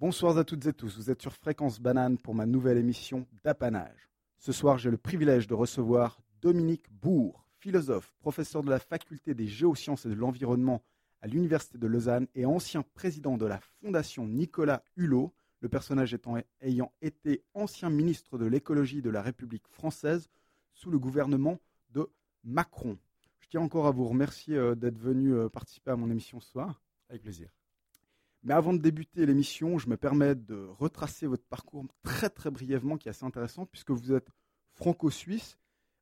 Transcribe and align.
Bonsoir 0.00 0.38
à 0.38 0.44
toutes 0.44 0.64
et 0.66 0.72
tous, 0.72 0.96
vous 0.96 1.10
êtes 1.10 1.20
sur 1.20 1.32
Fréquence 1.32 1.80
Banane 1.80 2.18
pour 2.18 2.32
ma 2.32 2.46
nouvelle 2.46 2.78
émission 2.78 3.26
d'Apanage. 3.42 4.08
Ce 4.38 4.52
soir, 4.52 4.78
j'ai 4.78 4.92
le 4.92 4.96
privilège 4.96 5.48
de 5.48 5.54
recevoir 5.54 6.20
Dominique 6.40 6.88
Bourg, 6.88 7.44
philosophe, 7.58 8.14
professeur 8.20 8.62
de 8.62 8.70
la 8.70 8.78
faculté 8.78 9.34
des 9.34 9.48
géosciences 9.48 10.06
et 10.06 10.08
de 10.08 10.14
l'environnement 10.14 10.84
à 11.20 11.26
l'Université 11.26 11.78
de 11.78 11.86
Lausanne 11.88 12.28
et 12.36 12.46
ancien 12.46 12.84
président 12.94 13.36
de 13.36 13.44
la 13.44 13.58
Fondation 13.82 14.28
Nicolas 14.28 14.84
Hulot, 14.94 15.34
le 15.58 15.68
personnage 15.68 16.14
étant, 16.14 16.36
ayant 16.60 16.92
été 17.02 17.42
ancien 17.54 17.90
ministre 17.90 18.38
de 18.38 18.46
l'écologie 18.46 19.02
de 19.02 19.10
la 19.10 19.20
République 19.20 19.66
française 19.66 20.28
sous 20.74 20.92
le 20.92 21.00
gouvernement 21.00 21.58
de 21.90 22.08
Macron. 22.44 22.98
Je 23.40 23.48
tiens 23.48 23.62
encore 23.62 23.88
à 23.88 23.90
vous 23.90 24.06
remercier 24.06 24.54
euh, 24.54 24.76
d'être 24.76 24.98
venu 24.98 25.34
euh, 25.34 25.48
participer 25.48 25.90
à 25.90 25.96
mon 25.96 26.08
émission 26.08 26.38
ce 26.38 26.52
soir. 26.52 26.80
Avec 27.08 27.22
plaisir. 27.22 27.57
Mais 28.42 28.54
avant 28.54 28.72
de 28.72 28.78
débuter 28.78 29.26
l'émission, 29.26 29.78
je 29.78 29.88
me 29.88 29.96
permets 29.96 30.34
de 30.34 30.66
retracer 30.78 31.26
votre 31.26 31.44
parcours 31.44 31.84
très 32.02 32.30
très 32.30 32.50
brièvement, 32.50 32.96
qui 32.96 33.08
est 33.08 33.10
assez 33.10 33.24
intéressant, 33.24 33.66
puisque 33.66 33.90
vous 33.90 34.12
êtes 34.12 34.28
franco-suisse, 34.74 35.58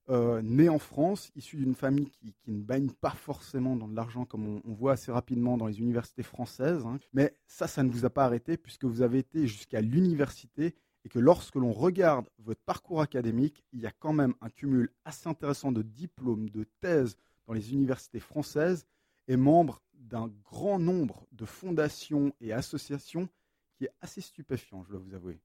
euh, 0.08 0.41
né 0.42 0.68
en 0.68 0.78
France, 0.78 1.32
issu 1.34 1.56
d'une 1.56 1.74
famille 1.74 2.10
qui, 2.10 2.32
ne 2.46 2.62
baigne 2.62 2.91
pas 2.91 3.10
forcément 3.10 3.74
dans 3.74 3.88
de 3.88 3.96
l'argent, 3.96 4.24
comme 4.24 4.60
on, 4.64 4.72
voit 4.72 4.92
assez 4.92 5.10
rapidement 5.10 5.56
dans 5.56 5.66
les 5.66 5.80
universités 5.80 6.22
françaises. 6.22 6.84
Hein. 6.86 6.98
Mais 7.12 7.34
ça, 7.48 7.66
ça 7.66 7.82
ne 7.82 7.91
vous 7.91 8.04
a 8.04 8.10
pas 8.10 8.24
arrêté, 8.24 8.56
puisque 8.56 8.84
vous 8.84 9.02
avez 9.02 9.18
été 9.18 9.48
jusqu'à 9.48 9.80
l'université, 9.80 10.77
et 11.05 11.08
que 11.08 11.18
lorsque 11.18 11.56
l'on 11.56 11.72
regarde 11.72 12.28
votre 12.38 12.60
parcours 12.60 13.00
académique, 13.00 13.64
il 13.72 13.80
y 13.80 13.86
a 13.86 13.92
quand 13.92 14.12
même 14.12 14.34
un 14.41 14.48
cumul 14.48 14.91
assez 15.05 15.28
intéressant 15.28 15.72
de 15.72 15.82
diplômes, 15.82 16.50
de 16.50 16.64
thèses 16.80 17.16
dans 17.46 17.55
les 17.55 17.72
universités 17.72 18.20
françaises, 18.20 18.86
et 19.28 19.36
membre 19.36 19.82
d'un 19.94 20.28
grand 20.44 20.78
nombre 20.78 21.26
de 21.32 21.44
fondations 21.44 22.32
et 22.40 22.52
associations 22.52 23.28
qui 23.74 23.84
est 23.84 23.92
assez 24.00 24.20
stupéfiant, 24.20 24.84
je 24.84 24.90
dois 24.90 25.00
vous 25.00 25.14
avouer. 25.14 25.40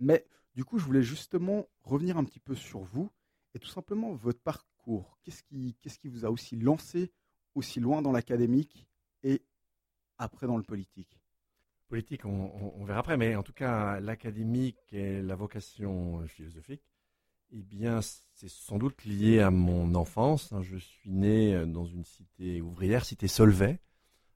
Mais 0.00 0.26
du 0.54 0.64
coup, 0.64 0.78
je 0.78 0.84
voulais 0.84 1.02
justement 1.02 1.66
revenir 1.82 2.16
un 2.16 2.24
petit 2.24 2.40
peu 2.40 2.54
sur 2.54 2.80
vous 2.80 3.10
et 3.54 3.58
tout 3.58 3.68
simplement 3.68 4.12
votre 4.14 4.40
parcours. 4.40 5.18
Qu'est-ce 5.22 5.42
qui, 5.42 5.76
qu'est-ce 5.80 5.98
qui 5.98 6.08
vous 6.08 6.24
a 6.24 6.30
aussi 6.30 6.56
lancé 6.56 7.12
aussi 7.54 7.80
loin 7.80 8.02
dans 8.02 8.12
l'académique 8.12 8.86
et 9.22 9.42
après 10.18 10.46
dans 10.46 10.56
le 10.56 10.62
politique? 10.62 11.20
Politique, 11.88 12.26
on, 12.26 12.84
verra 12.84 13.00
après, 13.00 13.16
mais 13.16 13.34
en 13.34 13.42
tout 13.42 13.54
cas, 13.54 13.98
l'académique 14.00 14.92
et 14.92 15.22
la 15.22 15.34
vocation 15.34 16.26
philosophique, 16.26 16.82
eh 17.52 17.62
bien, 17.62 18.00
c'est 18.34 18.48
sans 18.48 18.78
doute 18.78 19.04
lié 19.04 19.40
à 19.40 19.50
mon 19.50 19.94
enfance. 19.94 20.52
Hein. 20.52 20.62
Je 20.62 20.76
suis 20.76 21.10
né 21.10 21.54
euh, 21.54 21.66
dans 21.66 21.84
une 21.84 22.04
cité 22.04 22.60
ouvrière, 22.60 23.04
cité 23.04 23.26
Solvay, 23.26 23.80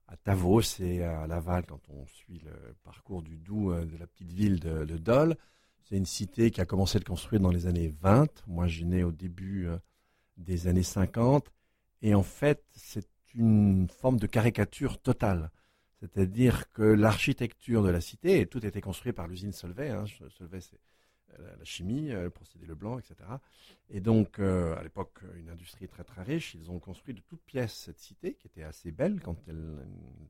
à 0.08 0.16
Tavos 0.16 0.80
et 0.80 1.02
à 1.02 1.26
Laval, 1.26 1.66
quand 1.66 1.80
on 1.88 2.06
suit 2.06 2.40
le 2.44 2.74
parcours 2.82 3.22
du 3.22 3.36
Doubs 3.36 3.72
euh, 3.72 3.84
de 3.84 3.96
la 3.96 4.06
petite 4.06 4.32
ville 4.32 4.60
de, 4.60 4.96
Dole. 4.96 5.36
C'est 5.84 5.96
une 5.96 6.06
cité 6.06 6.50
qui 6.50 6.60
a 6.60 6.66
commencé 6.66 6.96
à 6.96 7.00
être 7.00 7.06
construire 7.06 7.42
dans 7.42 7.50
les 7.50 7.66
années 7.66 7.94
20. 8.00 8.44
Moi, 8.46 8.66
j'ai 8.66 8.84
né 8.84 9.04
au 9.04 9.12
début 9.12 9.66
euh, 9.66 9.76
des 10.38 10.66
années 10.66 10.82
50. 10.82 11.52
Et 12.00 12.14
en 12.14 12.22
fait, 12.22 12.64
c'est 12.72 13.08
une 13.34 13.88
forme 13.88 14.18
de 14.18 14.26
caricature 14.26 15.00
totale. 15.00 15.50
C'est-à-dire 16.00 16.70
que 16.72 16.82
l'architecture 16.82 17.82
de 17.82 17.90
la 17.90 18.00
cité, 18.00 18.40
et 18.40 18.46
tout 18.46 18.64
était 18.66 18.80
construit 18.80 19.12
par 19.12 19.28
l'usine 19.28 19.52
Solvay. 19.52 19.90
Hein. 19.90 20.04
Solvay, 20.30 20.60
c'est 20.60 20.80
la 21.38 21.64
chimie, 21.64 22.08
le 22.08 22.30
procédé 22.30 22.66
Leblanc, 22.66 22.98
etc. 22.98 23.14
Et 23.90 24.00
donc, 24.00 24.38
euh, 24.38 24.76
à 24.76 24.82
l'époque, 24.82 25.20
une 25.36 25.50
industrie 25.50 25.88
très 25.88 26.04
très 26.04 26.22
riche, 26.22 26.54
ils 26.54 26.70
ont 26.70 26.78
construit 26.78 27.14
de 27.14 27.20
toutes 27.20 27.42
pièces 27.42 27.74
cette 27.74 27.98
cité, 27.98 28.34
qui 28.34 28.46
était 28.46 28.62
assez 28.62 28.90
belle 28.90 29.20
quand 29.20 29.36
elle 29.48 29.78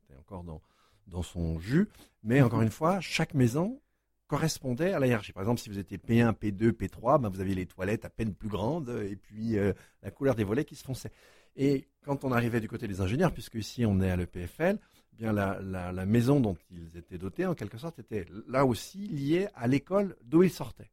était 0.03 0.17
encore 0.19 0.43
dans, 0.43 0.61
dans 1.07 1.23
son 1.23 1.59
jus. 1.59 1.87
Mais 2.23 2.41
encore 2.41 2.61
une 2.61 2.71
fois, 2.71 2.99
chaque 2.99 3.33
maison 3.33 3.81
correspondait 4.27 4.93
à 4.93 4.99
la 4.99 5.07
hiérarchie. 5.07 5.33
Par 5.33 5.43
exemple, 5.43 5.61
si 5.61 5.69
vous 5.69 5.77
étiez 5.77 5.97
P1, 5.97 6.33
P2, 6.33 6.71
P3, 6.71 7.21
ben 7.21 7.29
vous 7.29 7.39
aviez 7.39 7.55
les 7.55 7.65
toilettes 7.65 8.05
à 8.05 8.09
peine 8.09 8.33
plus 8.33 8.49
grandes 8.49 8.89
et 8.89 9.15
puis 9.15 9.57
euh, 9.57 9.73
la 10.01 10.11
couleur 10.11 10.35
des 10.35 10.43
volets 10.43 10.65
qui 10.65 10.75
se 10.75 10.83
fonçait. 10.83 11.11
Et 11.55 11.87
quand 12.03 12.23
on 12.23 12.31
arrivait 12.31 12.59
du 12.59 12.67
côté 12.67 12.87
des 12.87 13.01
ingénieurs, 13.01 13.31
puisque 13.31 13.55
ici 13.55 13.85
on 13.85 14.01
est 14.01 14.09
à 14.09 14.15
l'EPFL, 14.15 14.79
eh 14.79 15.15
bien 15.15 15.31
la, 15.33 16.05
maison 16.05 16.39
dont 16.39 16.57
ils 16.71 16.97
étaient 16.97 17.17
dotés, 17.17 17.45
en 17.45 17.53
quelque 17.53 17.77
sorte, 17.77 17.99
était 17.99 18.25
là 18.47 18.65
aussi 18.65 19.07
liée 19.07 19.47
à 19.53 19.67
l'école 19.67 20.15
d'où 20.23 20.43
ils 20.43 20.51
sortaient. 20.51 20.89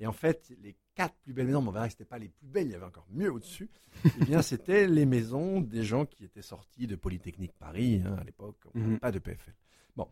Et 0.00 0.06
en 0.06 0.12
fait, 0.12 0.50
les 0.62 0.76
quatre 0.94 1.14
plus 1.16 1.34
belles 1.34 1.46
maisons, 1.46 1.66
on 1.66 1.70
verra 1.70 1.86
que 1.86 1.94
ce 1.96 2.04
pas 2.04 2.18
les 2.18 2.30
plus 2.30 2.46
belles, 2.46 2.68
il 2.68 2.72
y 2.72 2.74
avait 2.74 2.86
encore 2.86 3.06
mieux 3.10 3.30
au-dessus, 3.30 3.68
eh 4.04 4.24
bien, 4.24 4.40
c'était 4.40 4.86
les 4.86 5.04
maisons 5.04 5.60
des 5.60 5.84
gens 5.84 6.06
qui 6.06 6.24
étaient 6.24 6.42
sortis 6.42 6.86
de 6.86 6.96
Polytechnique 6.96 7.52
Paris, 7.58 8.02
hein, 8.04 8.16
à 8.18 8.24
l'époque, 8.24 8.56
mhm. 8.74 8.98
pas 8.98 9.12
de 9.12 9.18
PFL. 9.18 9.54
Bon. 9.94 10.08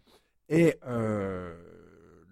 Et 0.51 0.77
euh, 0.87 1.59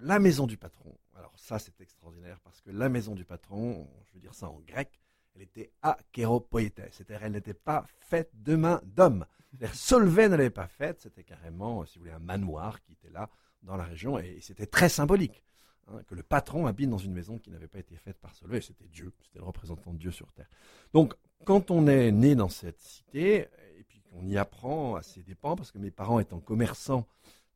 la 0.01 0.19
maison 0.19 0.47
du 0.47 0.59
patron, 0.59 0.95
alors 1.15 1.33
ça, 1.37 1.59
c'est 1.59 1.81
extraordinaire, 1.81 2.39
parce 2.45 2.61
que 2.61 2.71
la 2.71 2.91
maison 2.91 3.15
du 3.15 3.25
patron, 3.25 3.89
je 4.05 4.15
veux 4.15 4.21
dire 4.21 4.35
ça 4.35 4.51
en 4.51 4.61
grec, 4.61 5.01
elle 5.35 5.43
était 5.43 5.73
akéropoïété, 5.81 6.83
c'est-à-dire 6.91 7.25
elle 7.25 7.33
n'était 7.33 7.55
pas 7.55 7.87
faite 8.01 8.31
de 8.35 8.55
main 8.55 8.83
d'homme. 8.85 9.25
Solvay 9.73 10.29
ne 10.29 10.37
l'avait 10.37 10.51
pas 10.51 10.69
faite, 10.69 11.01
c'était 11.01 11.25
carrément, 11.25 11.87
si 11.87 11.99
vous 11.99 12.05
voulez, 12.05 12.15
un 12.15 12.19
manoir 12.19 12.83
qui 12.83 12.93
était 12.93 13.11
là 13.11 13.31
dans 13.63 13.77
la 13.77 13.85
région, 13.85 14.19
et 14.19 14.41
c'était 14.43 14.67
très 14.67 14.91
symbolique. 14.91 15.43
Hein, 15.89 16.03
que 16.09 16.17
le 16.17 16.25
patron 16.25 16.67
habite 16.67 16.91
dans 16.91 16.99
une 16.99 17.13
maison 17.13 17.39
qui 17.39 17.51
n'avait 17.51 17.69
pas 17.69 17.79
été 17.79 17.97
faite 17.97 18.19
par 18.19 18.35
Solvay. 18.35 18.61
C'était 18.61 18.89
Dieu, 18.89 19.13
c'était 19.23 19.39
le 19.39 19.45
représentant 19.45 19.93
de 19.93 19.99
Dieu 19.99 20.11
sur 20.11 20.33
terre. 20.33 20.49
Donc, 20.93 21.15
quand 21.45 21.71
on 21.71 21.87
est 21.87 22.11
né 22.11 22.35
dans 22.35 22.49
cette 22.49 22.81
cité, 22.81 23.47
et 23.79 23.85
puis 23.89 24.01
qu'on 24.01 24.27
y 24.27 24.37
apprend 24.37 24.97
à 24.97 25.03
ses 25.03 25.23
dépens, 25.23 25.55
parce 25.55 25.71
que 25.71 25.79
mes 25.79 25.93
parents 25.93 26.19
étant 26.19 26.41
commerçants, 26.41 27.07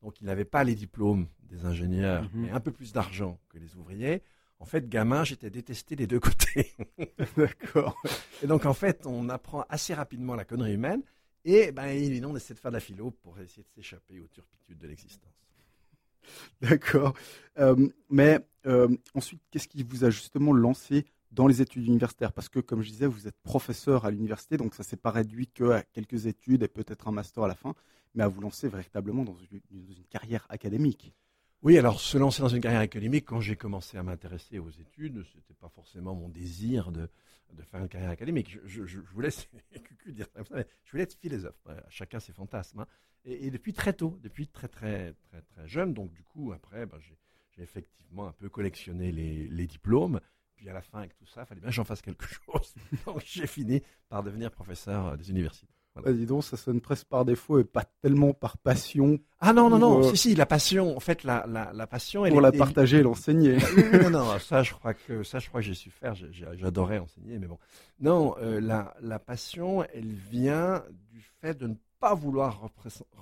donc 0.02 0.20
ils 0.20 0.26
n'avaient 0.26 0.44
pas 0.44 0.62
les 0.62 0.76
diplômes 0.76 1.26
des 1.42 1.64
ingénieurs, 1.64 2.22
mhm. 2.22 2.30
mais 2.34 2.50
un 2.50 2.60
peu 2.60 2.70
plus 2.70 2.92
d'argent 2.92 3.38
que 3.48 3.58
les 3.58 3.74
ouvriers. 3.74 4.22
En 4.60 4.64
fait, 4.64 4.88
gamin, 4.88 5.24
j'étais 5.24 5.50
détesté 5.50 5.96
des 5.96 6.06
deux 6.06 6.20
côtés. 6.20 6.72
D'accord. 7.36 8.00
Et 8.42 8.46
donc, 8.46 8.64
en 8.64 8.74
fait, 8.74 9.06
on 9.06 9.28
apprend 9.28 9.64
assez 9.68 9.94
rapidement 9.94 10.34
la 10.34 10.44
connerie 10.44 10.74
humaine. 10.74 11.02
Et 11.44 11.72
ben, 11.72 11.88
il 11.88 12.24
on 12.26 12.36
essaie 12.36 12.52
de 12.52 12.58
faire 12.58 12.70
de 12.70 12.76
la 12.76 12.80
philo 12.80 13.10
pour 13.10 13.38
essayer 13.40 13.62
de 13.62 13.70
s'échapper 13.70 14.20
aux 14.20 14.28
turpitudes 14.28 14.78
de 14.78 14.86
l'existence. 14.86 15.39
D'accord. 16.60 17.14
Euh, 17.58 17.88
mais 18.08 18.38
euh, 18.66 18.88
ensuite, 19.14 19.40
qu'est-ce 19.50 19.68
qui 19.68 19.82
vous 19.82 20.04
a 20.04 20.10
justement 20.10 20.52
lancé 20.52 21.06
dans 21.30 21.46
les 21.46 21.62
études 21.62 21.86
universitaires? 21.86 22.32
Parce 22.32 22.48
que, 22.48 22.60
comme 22.60 22.82
je 22.82 22.90
disais, 22.90 23.06
vous 23.06 23.26
êtes 23.26 23.38
professeur 23.42 24.04
à 24.04 24.10
l'université, 24.10 24.56
donc 24.56 24.74
ça 24.74 24.82
ne 24.82 24.86
s'est 24.86 24.96
pas 24.96 25.10
réduit 25.10 25.46
qu'à 25.46 25.82
quelques 25.92 26.26
études 26.26 26.62
et 26.62 26.68
peut-être 26.68 27.08
un 27.08 27.12
master 27.12 27.44
à 27.44 27.48
la 27.48 27.54
fin, 27.54 27.74
mais 28.14 28.22
à 28.22 28.28
vous 28.28 28.40
lancer 28.40 28.68
véritablement 28.68 29.24
dans 29.24 29.36
une, 29.50 29.60
carrière 30.10 30.46
académique. 30.48 31.12
Oui, 31.62 31.76
alors 31.78 32.00
se 32.00 32.16
lancer 32.16 32.42
dans 32.42 32.48
une 32.48 32.60
carrière 32.60 32.80
académique, 32.80 33.26
quand 33.26 33.40
j'ai 33.40 33.54
commencé 33.54 33.98
à 33.98 34.02
m'intéresser 34.02 34.58
aux 34.58 34.70
études, 34.70 35.22
ce 35.30 35.36
n'était 35.36 35.54
pas 35.54 35.68
forcément 35.68 36.14
mon 36.14 36.28
désir 36.28 36.90
de, 36.90 37.08
de, 37.52 37.62
faire 37.62 37.80
une 37.80 37.88
carrière 37.88 38.10
académique. 38.10 38.50
Je, 38.50 38.60
je, 38.64 38.84
je 38.86 39.12
voulais, 39.12 39.30
dire, 40.06 40.26
je 40.84 40.90
voulais 40.90 41.02
être 41.04 41.14
philosophe. 41.14 41.66
Chacun 41.88 42.20
ses 42.20 42.32
fantasmes. 42.32 42.80
Hein. 42.80 42.86
Et, 43.24 43.50
depuis 43.50 43.72
très 43.72 43.92
tôt, 43.92 44.18
depuis 44.22 44.48
très 44.48 44.68
très 44.68 45.14
très 45.14 45.42
très 45.42 45.68
jeune, 45.68 45.92
donc 45.92 46.12
du 46.12 46.22
coup 46.22 46.52
après, 46.52 46.86
ben, 46.86 46.98
j'ai 47.00 47.62
effectivement 47.62 48.28
un 48.28 48.32
peu 48.32 48.48
collectionné 48.48 49.12
les, 49.12 49.66
diplômes. 49.66 50.20
Puis 50.56 50.68
à 50.68 50.72
la 50.72 50.82
fin, 50.82 50.98
avec 50.98 51.16
tout 51.16 51.26
ça, 51.26 51.42
il 51.42 51.46
fallait 51.46 51.60
bien 51.60 51.70
que 51.70 51.74
j'en 51.76 51.84
fasse 51.84 52.02
quelque 52.02 52.26
chose. 52.46 52.74
donc 53.06 53.22
j'ai 53.24 53.46
fini 53.46 53.82
par 54.08 54.22
devenir 54.22 54.50
professeur 54.50 55.16
des 55.16 55.30
universités. 55.30 55.66
Voilà. 55.94 56.12
dis 56.12 56.26
donc, 56.26 56.44
ça 56.44 56.56
sonne 56.56 56.80
presque 56.80 57.06
par 57.06 57.24
défaut 57.24 57.58
et 57.58 57.64
pas 57.64 57.84
tellement 58.00 58.32
par 58.32 58.58
passion. 58.58 59.18
Ah 59.40 59.52
non, 59.52 59.68
non, 59.68 59.78
non, 59.78 59.98
euh, 60.00 60.10
si, 60.10 60.16
si, 60.16 60.34
la 60.34 60.46
passion, 60.46 60.96
en 60.96 61.00
fait, 61.00 61.24
la, 61.24 61.44
la, 61.48 61.72
la 61.72 61.86
passion, 61.86 62.24
elle 62.24 62.32
Pour 62.32 62.40
la 62.40 62.52
partager 62.52 62.98
et 62.98 63.02
l'enseigner. 63.02 63.58
non, 64.02 64.10
non, 64.10 64.38
ça, 64.38 64.62
je 64.62 64.72
crois 64.72 64.94
que, 64.94 65.22
ça, 65.22 65.38
je 65.38 65.48
crois 65.48 65.60
que 65.60 65.66
j'ai 65.66 65.74
su 65.74 65.90
faire, 65.90 66.14
j'adorais 66.14 66.98
enseigner, 66.98 67.38
mais 67.38 67.46
bon. 67.46 67.58
Non, 68.00 68.36
euh, 68.40 68.60
la, 68.60 68.94
la 69.00 69.18
passion, 69.18 69.84
elle 69.92 70.12
vient 70.12 70.84
du 71.10 71.22
fait 71.40 71.58
de 71.58 71.66
ne 71.66 71.74
pas 71.98 72.14
vouloir 72.14 72.70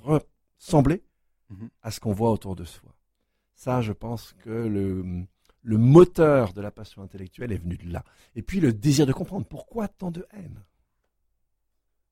ressembler 0.02 1.02
mhm. 1.50 1.68
à 1.82 1.90
ce 1.90 2.00
qu'on 2.00 2.12
voit 2.12 2.30
autour 2.30 2.54
de 2.54 2.64
soi. 2.64 2.94
Ça, 3.54 3.80
je 3.80 3.92
pense 3.92 4.34
que 4.44 4.50
le, 4.50 5.26
le 5.62 5.78
moteur 5.78 6.52
de 6.52 6.60
la 6.60 6.70
passion 6.70 7.02
intellectuelle 7.02 7.52
est 7.52 7.58
venu 7.58 7.76
de 7.76 7.92
là. 7.92 8.04
Et 8.36 8.42
puis 8.42 8.60
le 8.60 8.72
désir 8.72 9.04
de 9.04 9.12
comprendre 9.12 9.46
pourquoi 9.46 9.88
tant 9.88 10.10
de 10.10 10.26
haine? 10.32 10.62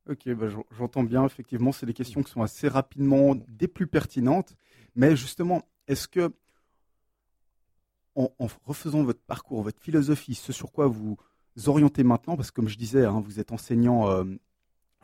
Ok, 0.08 0.28
bah, 0.34 0.46
j'entends 0.78 1.02
bien, 1.02 1.24
effectivement, 1.24 1.72
c'est 1.72 1.86
des 1.86 1.94
questions 1.94 2.22
qui 2.22 2.30
sont 2.30 2.42
assez 2.42 2.68
rapidement 2.68 3.34
des 3.48 3.66
plus 3.66 3.86
pertinentes. 3.86 4.54
Mais 4.94 5.16
justement, 5.16 5.62
est-ce 5.88 6.06
que, 6.06 6.32
en, 8.14 8.30
refaisant 8.64 9.02
votre 9.02 9.20
parcours, 9.20 9.62
votre 9.62 9.80
philosophie, 9.80 10.34
ce 10.34 10.52
sur 10.52 10.72
quoi 10.72 10.86
vous 10.86 11.16
orientez 11.66 12.04
maintenant, 12.04 12.36
parce 12.36 12.50
que 12.50 12.56
comme 12.56 12.68
je 12.68 12.78
disais, 12.78 13.04
hein, 13.04 13.20
vous 13.20 13.40
êtes 13.40 13.52
enseignant 13.52 14.10
euh, 14.10 14.24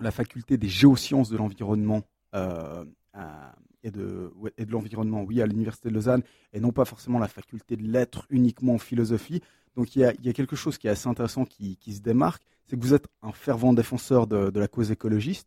la 0.01 0.11
faculté 0.11 0.57
des 0.57 0.69
géosciences 0.69 1.29
de 1.31 1.37
l'environnement 1.37 2.03
euh, 2.35 2.85
et 3.83 3.91
de 3.91 4.31
l'environnement, 4.71 5.23
oui, 5.23 5.43
à 5.43 5.47
l'Université 5.47 5.89
de 5.89 5.95
Lausanne, 5.95 6.23
et 6.53 6.61
non 6.61 6.73
pas 6.73 6.85
forcément 6.85 7.19
la 7.19 7.29
faculté 7.29 7.77
de 7.77 7.83
lettres 7.83 8.27
uniquement 8.31 8.75
en 8.75 8.79
philosophie. 8.79 9.43
Donc 9.77 9.97
il 9.97 10.01
y 10.01 10.05
a, 10.05 10.33
quelque 10.33 10.57
chose 10.57 10.79
qui 10.79 10.87
est 10.87 10.91
assez 10.91 11.09
intéressant 11.09 11.45
qui, 11.45 11.79
se 11.87 12.01
démarque, 12.01 12.43
c'est 12.73 12.79
que 12.79 12.83
vous 12.83 12.95
êtes 12.95 13.07
un 13.23 13.33
fervent 13.33 13.75
défenseur 13.75 14.27
de, 14.27 14.59
la 14.59 14.67
cause 14.67 14.91
écologiste. 14.91 15.47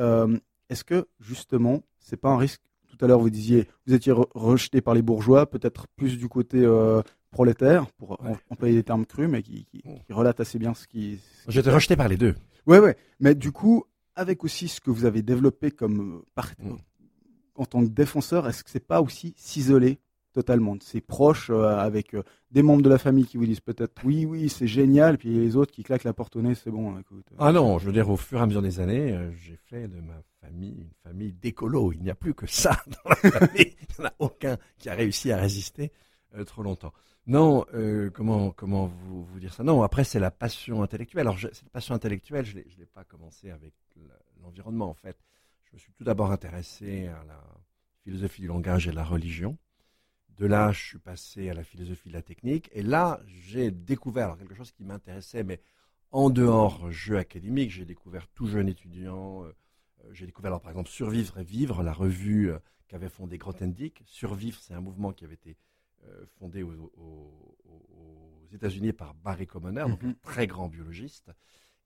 Euh, 0.00 0.38
est-ce 0.70 0.82
que 0.82 1.06
justement, 1.20 1.82
c'est 1.98 2.16
pas 2.16 2.30
un 2.30 2.38
risque 2.38 2.62
tout 2.88 3.04
à 3.04 3.08
l'heure 3.08 3.18
vous 3.18 3.28
disiez, 3.28 3.68
vous 3.86 3.92
étiez 3.92 4.12
rejeté 4.34 4.80
par 4.80 4.94
les 4.94 5.02
bourgeois, 5.02 5.50
peut-être 5.50 5.88
plus 5.88 6.16
du 6.16 6.26
côté 6.28 6.58
euh, 6.62 7.02
prolétaire, 7.30 7.86
pour 7.98 8.18
employer 8.48 8.76
des 8.76 8.82
termes 8.82 9.04
crus, 9.04 9.28
mais 9.28 9.42
qui, 9.42 9.66
qui, 9.66 9.82
qui 9.82 10.12
relate 10.12 10.40
assez 10.40 10.58
bien 10.58 10.72
ce 10.72 10.86
qui. 10.86 11.18
J'étais 11.48 11.70
rejeté 11.70 11.96
par 11.96 12.08
les 12.08 12.16
deux. 12.16 12.34
Ouais, 12.66 12.78
ouais. 12.78 12.96
Mais 13.20 13.34
du 13.34 13.52
coup, 13.52 13.84
avec 14.16 14.42
aussi 14.42 14.68
ce 14.68 14.80
que 14.80 14.90
vous 14.90 15.04
avez 15.04 15.20
développé 15.20 15.70
comme 15.70 16.22
euh, 16.38 16.42
mm. 16.70 16.76
en 17.56 17.66
tant 17.66 17.82
que 17.82 17.90
défenseur, 17.90 18.48
est-ce 18.48 18.64
que 18.64 18.70
c'est 18.70 18.86
pas 18.86 19.02
aussi 19.02 19.34
s'isoler 19.36 19.98
totalement 20.34 20.76
de 20.76 20.82
ses 20.82 21.00
proches, 21.00 21.48
euh, 21.50 21.78
avec 21.78 22.14
euh, 22.14 22.22
des 22.50 22.62
membres 22.62 22.82
de 22.82 22.90
la 22.90 22.98
famille 22.98 23.24
qui 23.24 23.38
vous 23.38 23.46
disent 23.46 23.60
peut-être 23.60 23.94
oui, 24.04 24.26
oui, 24.26 24.48
c'est 24.50 24.66
génial, 24.66 25.16
puis 25.16 25.30
les 25.30 25.56
autres 25.56 25.72
qui 25.72 25.82
claquent 25.82 26.04
la 26.04 26.12
porte 26.12 26.36
au 26.36 26.42
nez, 26.42 26.54
c'est 26.54 26.70
bon. 26.70 26.94
Ah 27.38 27.52
non, 27.52 27.78
je 27.78 27.86
veux 27.86 27.92
dire, 27.92 28.10
au 28.10 28.16
fur 28.16 28.40
et 28.40 28.42
à 28.42 28.46
mesure 28.46 28.62
des 28.62 28.80
années, 28.80 29.18
j'ai 29.34 29.56
fait 29.56 29.88
de 29.88 30.00
ma 30.00 30.20
famille 30.42 30.82
une 30.82 30.92
famille 31.02 31.32
d'écolo. 31.32 31.92
Il 31.92 32.02
n'y 32.02 32.10
a 32.10 32.14
plus 32.14 32.34
que 32.34 32.46
ça 32.46 32.76
dans 32.86 33.10
la 33.10 33.30
famille. 33.30 33.74
Il 33.80 34.00
n'y 34.00 34.04
en 34.04 34.08
a 34.08 34.14
aucun 34.18 34.58
qui 34.78 34.90
a 34.90 34.94
réussi 34.94 35.32
à 35.32 35.38
résister 35.38 35.92
trop 36.44 36.62
longtemps. 36.62 36.92
Non, 37.26 37.64
euh, 37.72 38.10
comment 38.10 38.50
comment 38.50 38.86
vous, 38.86 39.24
vous, 39.24 39.40
dire 39.40 39.54
ça? 39.54 39.62
Non, 39.62 39.82
après 39.82 40.04
c'est 40.04 40.18
la 40.18 40.30
passion 40.30 40.82
intellectuelle. 40.82 41.22
Alors 41.22 41.38
cette 41.38 41.70
passion 41.70 41.94
intellectuelle, 41.94 42.44
je 42.44 42.58
ne 42.58 42.62
l'ai 42.62 42.86
pas 42.86 43.04
commencé 43.04 43.50
avec 43.50 43.72
l'environnement 44.42 44.90
en 44.90 44.94
fait. 44.94 45.16
Je 45.64 45.72
me 45.72 45.78
suis 45.78 45.92
tout 45.92 46.04
d'abord 46.04 46.30
intéressé 46.30 47.06
à 47.06 47.24
la 47.24 47.40
philosophie 48.02 48.42
du 48.42 48.48
langage 48.48 48.88
et 48.88 48.90
de 48.90 48.96
la 48.96 49.04
religion. 49.04 49.56
De 50.38 50.46
là, 50.46 50.72
je 50.72 50.82
suis 50.82 50.98
passé 50.98 51.48
à 51.48 51.54
la 51.54 51.62
philosophie 51.62 52.08
de 52.08 52.14
la 52.14 52.22
technique. 52.22 52.68
Et 52.72 52.82
là, 52.82 53.20
j'ai 53.26 53.70
découvert 53.70 54.36
quelque 54.36 54.54
chose 54.54 54.72
qui 54.72 54.84
m'intéressait, 54.84 55.44
mais 55.44 55.60
en 56.10 56.30
dehors 56.30 56.90
jeu 56.90 57.18
académique, 57.18 57.70
j'ai 57.70 57.84
découvert 57.84 58.28
tout 58.28 58.46
jeune 58.46 58.68
étudiant. 58.68 59.44
Euh, 59.44 59.52
j'ai 60.12 60.26
découvert 60.26 60.48
alors, 60.48 60.60
par 60.60 60.70
exemple 60.70 60.90
Survivre 60.90 61.38
et 61.38 61.44
Vivre, 61.44 61.82
la 61.82 61.92
revue 61.92 62.50
euh, 62.50 62.58
qu'avait 62.88 63.08
fondée 63.08 63.38
Grothendieck. 63.38 64.02
Survivre, 64.06 64.58
c'est 64.60 64.74
un 64.74 64.80
mouvement 64.80 65.12
qui 65.12 65.24
avait 65.24 65.34
été 65.34 65.56
euh, 66.08 66.26
fondé 66.38 66.62
aux, 66.62 66.80
États-Unis 68.52 68.92
par 68.92 69.14
Barry 69.14 69.48
Commoner, 69.48 69.84
donc 69.88 70.04
un 70.04 70.08
mhm. 70.08 70.14
très 70.22 70.46
grand 70.46 70.68
biologiste, 70.68 71.32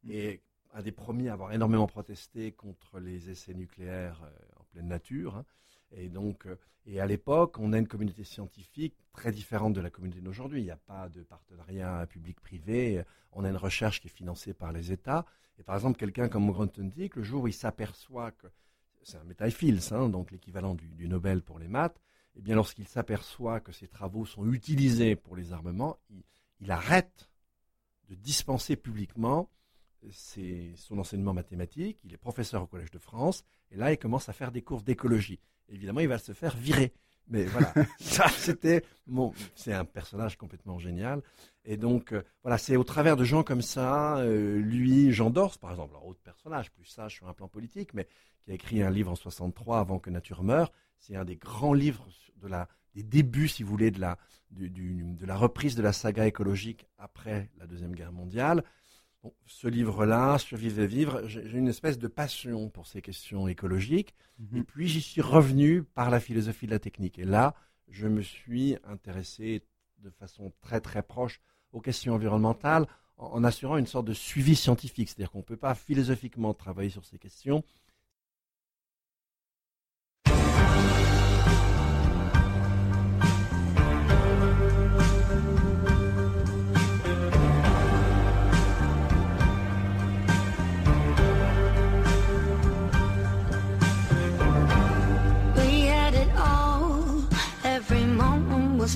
mhm. 0.04 0.10
et 0.12 0.42
un 0.74 0.82
des 0.82 0.92
premiers 0.92 1.30
à 1.30 1.32
avoir 1.32 1.52
énormément 1.52 1.86
protesté 1.86 2.52
contre 2.52 3.00
les 3.00 3.30
essais 3.30 3.54
nucléaires 3.54 4.20
euh, 4.22 4.60
en 4.60 4.64
pleine 4.64 4.88
nature. 4.88 5.36
Hein. 5.36 5.44
Et 5.92 6.08
donc, 6.08 6.46
euh, 6.46 6.56
et 6.86 7.00
à 7.00 7.06
l'époque, 7.06 7.58
on 7.58 7.72
a 7.72 7.78
une 7.78 7.88
communauté 7.88 8.24
scientifique 8.24 8.94
très 9.12 9.32
différente 9.32 9.74
de 9.74 9.80
la 9.80 9.90
communauté 9.90 10.20
d'aujourd'hui. 10.20 10.60
Il 10.60 10.64
n'y 10.64 10.70
a 10.70 10.76
pas 10.76 11.08
de 11.08 11.22
partenariat 11.22 12.06
public-privé. 12.06 13.02
On 13.32 13.44
a 13.44 13.50
une 13.50 13.56
recherche 13.56 14.00
qui 14.00 14.08
est 14.08 14.10
financée 14.10 14.54
par 14.54 14.72
les 14.72 14.90
États. 14.90 15.26
Et 15.58 15.62
par 15.62 15.74
exemple, 15.74 15.98
quelqu'un 15.98 16.28
comme 16.28 16.50
Grothendieck, 16.50 17.16
le 17.16 17.22
jour 17.22 17.42
où 17.42 17.48
il 17.48 17.52
s'aperçoit 17.52 18.30
que 18.32 18.46
c'est 19.02 19.16
un 19.16 19.24
métal 19.24 19.50
hein, 19.92 20.08
donc 20.08 20.30
l'équivalent 20.30 20.74
du, 20.74 21.08
Nobel 21.08 21.42
pour 21.42 21.58
les 21.58 21.68
maths, 21.68 22.00
eh 22.36 22.42
bien, 22.42 22.54
lorsqu'il 22.54 22.86
s'aperçoit 22.86 23.60
que 23.60 23.72
ses 23.72 23.88
travaux 23.88 24.24
sont 24.26 24.50
utilisés 24.52 25.16
pour 25.16 25.34
les 25.34 25.52
armements, 25.52 25.98
il, 26.60 26.70
arrête 26.70 27.30
de 28.08 28.14
dispenser 28.14 28.76
publiquement 28.76 29.50
son 30.10 30.98
enseignement 30.98 31.34
mathématique. 31.34 31.98
Il 32.04 32.12
est 32.12 32.18
professeur 32.18 32.62
au 32.62 32.66
Collège 32.66 32.90
de 32.90 32.98
France, 32.98 33.44
et 33.70 33.76
là, 33.76 33.92
il 33.92 33.98
commence 33.98 34.28
à 34.28 34.32
faire 34.32 34.52
des 34.52 34.62
cours 34.62 34.82
d'écologie. 34.82 35.40
Évidemment, 35.68 36.00
il 36.00 36.08
va 36.08 36.18
se 36.18 36.32
faire 36.32 36.56
virer. 36.56 36.92
Mais 37.28 37.44
voilà, 37.44 37.72
ça, 38.00 38.28
c'était 38.28 38.82
mon. 39.06 39.32
C'est 39.54 39.72
un 39.72 39.84
personnage 39.84 40.36
complètement 40.36 40.78
génial. 40.78 41.22
Et 41.64 41.76
donc, 41.76 42.12
euh, 42.12 42.22
voilà, 42.42 42.56
c'est 42.56 42.76
au 42.76 42.84
travers 42.84 43.16
de 43.16 43.24
gens 43.24 43.42
comme 43.42 43.60
ça, 43.60 44.18
euh, 44.18 44.58
lui, 44.58 45.12
Jean 45.12 45.30
Dors, 45.30 45.58
par 45.58 45.70
exemple, 45.70 45.94
un 45.96 46.08
autre 46.08 46.20
personnage, 46.20 46.70
plus 46.72 46.86
sage 46.86 47.16
sur 47.16 47.28
un 47.28 47.34
plan 47.34 47.48
politique, 47.48 47.92
mais 47.92 48.08
qui 48.44 48.50
a 48.50 48.54
écrit 48.54 48.82
un 48.82 48.90
livre 48.90 49.12
en 49.12 49.16
63 49.16 49.78
avant 49.78 49.98
que 49.98 50.08
nature 50.08 50.42
meure. 50.42 50.72
C'est 50.98 51.16
un 51.16 51.24
des 51.24 51.36
grands 51.36 51.74
livres 51.74 52.06
de 52.36 52.48
la, 52.48 52.68
des 52.94 53.02
débuts, 53.02 53.48
si 53.48 53.62
vous 53.62 53.70
voulez, 53.70 53.90
de 53.90 54.00
la, 54.00 54.16
de 54.50 55.26
la 55.26 55.36
reprise 55.36 55.76
de 55.76 55.82
la 55.82 55.92
saga 55.92 56.26
écologique 56.26 56.86
après 56.96 57.50
la 57.58 57.66
Deuxième 57.66 57.94
Guerre 57.94 58.12
mondiale. 58.12 58.64
Ce 59.46 59.68
livre-là, 59.68 60.38
Survivre 60.38 60.80
et 60.80 60.86
vivre, 60.86 61.26
j'ai 61.26 61.58
une 61.58 61.68
espèce 61.68 61.98
de 61.98 62.08
passion 62.08 62.68
pour 62.68 62.86
ces 62.86 63.02
questions 63.02 63.48
écologiques. 63.48 64.14
Mhm. 64.38 64.58
Et 64.58 64.62
puis 64.62 64.88
j'y 64.88 65.00
suis 65.00 65.20
revenu 65.20 65.82
par 65.82 66.10
la 66.10 66.20
philosophie 66.20 66.66
de 66.66 66.72
la 66.72 66.78
technique. 66.78 67.18
Et 67.18 67.24
là, 67.24 67.54
je 67.88 68.06
me 68.08 68.22
suis 68.22 68.76
intéressé 68.84 69.62
de 69.98 70.10
façon 70.10 70.52
très 70.60 70.80
très 70.80 71.02
proche 71.02 71.40
aux 71.72 71.80
questions 71.80 72.14
environnementales 72.14 72.86
en 73.16 73.42
assurant 73.42 73.76
une 73.76 73.86
sorte 73.86 74.06
de 74.06 74.12
suivi 74.12 74.54
scientifique. 74.54 75.08
C'est-à-dire 75.08 75.30
qu'on 75.30 75.38
ne 75.38 75.42
peut 75.42 75.56
pas 75.56 75.74
philosophiquement 75.74 76.54
travailler 76.54 76.90
sur 76.90 77.04
ces 77.04 77.18
questions 77.18 77.64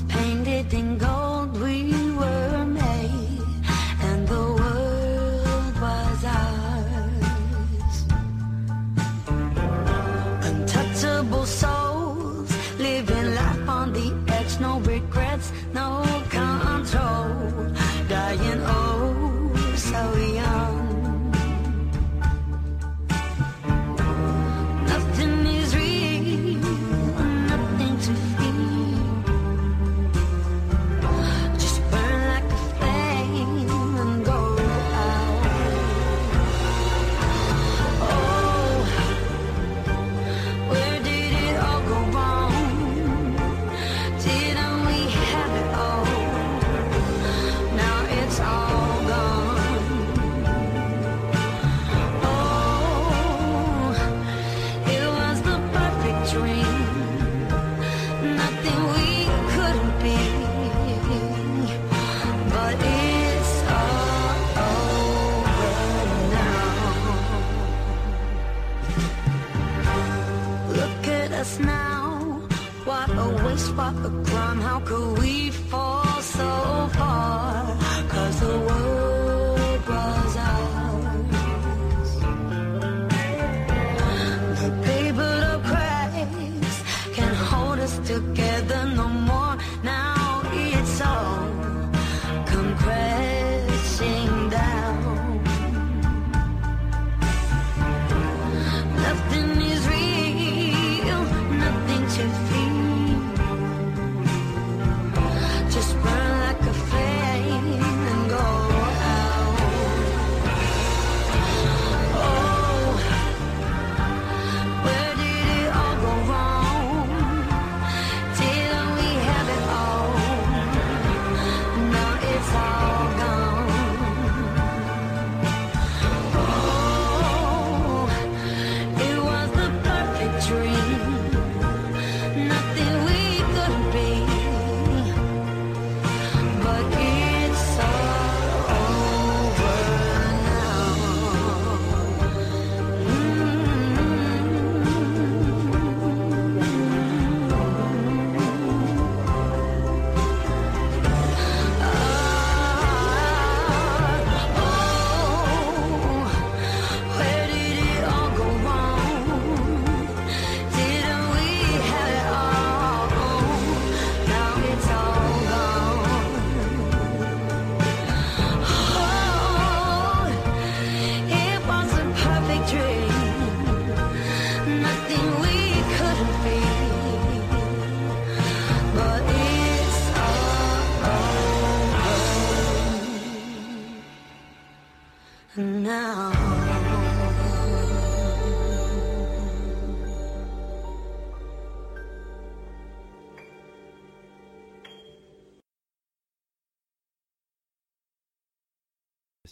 pain. 0.00 0.31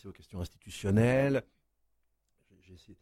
Aux 0.04 0.12
questions 0.12 0.40
institutionnelles. 0.40 1.42
je 2.62 2.74
suis 2.74 2.96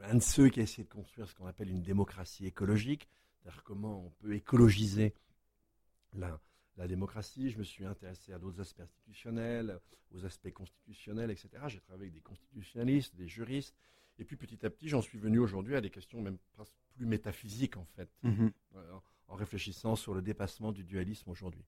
un 0.00 0.16
de 0.16 0.22
ceux 0.22 0.48
qui 0.48 0.58
a 0.58 0.64
essayé 0.64 0.82
de 0.82 0.88
construire 0.88 1.28
ce 1.28 1.34
qu'on 1.34 1.46
appelle 1.46 1.70
une 1.70 1.82
démocratie 1.82 2.46
écologique, 2.46 3.08
c'est-à-dire 3.38 3.62
comment 3.62 4.06
on 4.06 4.10
peut 4.10 4.34
écologiser 4.34 5.14
la, 6.14 6.40
la 6.76 6.88
démocratie. 6.88 7.50
Je 7.50 7.58
me 7.58 7.62
suis 7.62 7.84
intéressé 7.84 8.32
à 8.32 8.40
d'autres 8.40 8.60
aspects 8.60 8.80
institutionnels, 8.80 9.78
aux 10.10 10.24
aspects 10.24 10.52
constitutionnels, 10.52 11.30
etc. 11.30 11.48
J'ai 11.68 11.80
travaillé 11.80 12.06
avec 12.06 12.14
des 12.14 12.20
constitutionnalistes, 12.20 13.14
des 13.14 13.28
juristes. 13.28 13.76
Et 14.18 14.24
puis 14.24 14.36
petit 14.36 14.66
à 14.66 14.70
petit, 14.70 14.88
j'en 14.88 15.00
suis 15.00 15.18
venu 15.18 15.38
aujourd'hui 15.38 15.76
à 15.76 15.80
des 15.80 15.90
questions 15.90 16.20
même 16.20 16.38
plus 16.96 17.06
métaphysiques, 17.06 17.76
en 17.76 17.86
fait, 17.96 18.10
mhm. 18.24 18.52
en 19.28 19.34
réfléchissant 19.36 19.94
sur 19.94 20.12
le 20.12 20.22
dépassement 20.22 20.72
du 20.72 20.82
dualisme 20.82 21.30
aujourd'hui. 21.30 21.64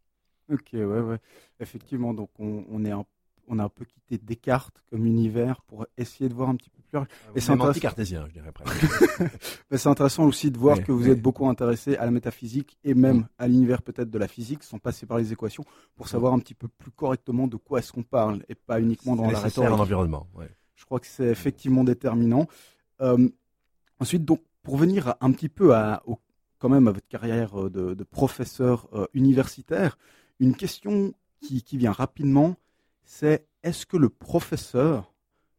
Ok, 0.51 0.71
ouais, 0.73 0.85
ouais. 0.85 1.19
Effectivement, 1.61 2.13
donc 2.13 2.29
on, 2.39 2.67
on 2.69 2.85
est 2.85 2.91
un 2.91 3.07
on 3.49 3.59
a 3.59 3.65
un 3.65 3.69
peu 3.69 3.85
quitté 3.85 4.19
Descartes 4.19 4.83
comme 4.91 5.07
univers 5.07 5.63
pour 5.63 5.87
essayer 5.97 6.29
de 6.29 6.35
voir 6.35 6.49
un 6.49 6.57
petit 6.57 6.71
peu 6.71 6.83
plus 6.83 6.95
large. 6.95 7.07
Ah, 7.11 7.33
et 7.35 7.41
c'est 7.41 7.53
anti-cartésien, 7.53 8.27
je 8.29 8.33
dirais 8.33 8.51
c'est 9.71 9.89
intéressant 9.89 10.25
aussi 10.25 10.51
de 10.51 10.59
voir 10.59 10.83
que 10.83 10.93
vous 10.93 11.09
êtes 11.09 11.21
beaucoup 11.21 11.49
intéressé 11.49 11.97
à 11.97 12.05
la 12.05 12.11
métaphysique 12.11 12.79
et 12.85 12.95
même 12.95 13.19
mm. 13.19 13.29
à 13.39 13.49
l'univers 13.49 13.83
peut-être 13.83 14.11
de 14.11 14.19
la 14.19 14.29
physique, 14.29 14.63
sans 14.63 14.79
passer 14.79 15.07
par 15.07 15.19
les 15.19 15.33
équations, 15.33 15.65
pour 15.97 16.09
savoir 16.09 16.33
un 16.33 16.39
petit 16.39 16.55
peu 16.55 16.69
plus 16.69 16.91
correctement 16.91 17.47
de 17.47 17.57
quoi 17.57 17.81
est-ce 17.81 17.93
qu'on 17.93 18.03
parle 18.03 18.43
et 18.49 18.55
pas 18.55 18.81
uniquement 18.81 19.17
dans 19.17 19.31
la 19.31 19.39
rhétorique. 19.39 19.71
en 19.71 19.79
environnement. 19.79 20.27
Je 20.75 20.85
crois 20.85 21.01
que 21.01 21.07
c'est 21.07 21.29
effectivement 21.29 21.85
déterminant. 21.85 22.47
Euh, 23.01 23.29
ensuite, 24.01 24.25
donc, 24.25 24.43
pour 24.63 24.77
venir 24.77 25.15
un 25.21 25.33
petit 25.33 25.49
peu 25.49 25.75
à, 25.75 26.03
quand 26.59 26.69
même 26.69 26.89
à 26.89 26.93
votre 26.93 27.07
carrière 27.09 27.61
euh, 27.61 27.71
de, 27.71 28.05
professeur 28.05 28.89
euh, 28.93 29.07
universitaire, 29.15 29.99
une 30.41 30.57
question 30.57 31.13
qui, 31.41 31.63
qui 31.63 31.77
vient 31.77 31.93
rapidement 31.93 32.57
c'est 33.05 33.47
est-ce 33.63 33.87
que 33.87 33.97
le 33.97 34.09
professeur 34.09 35.13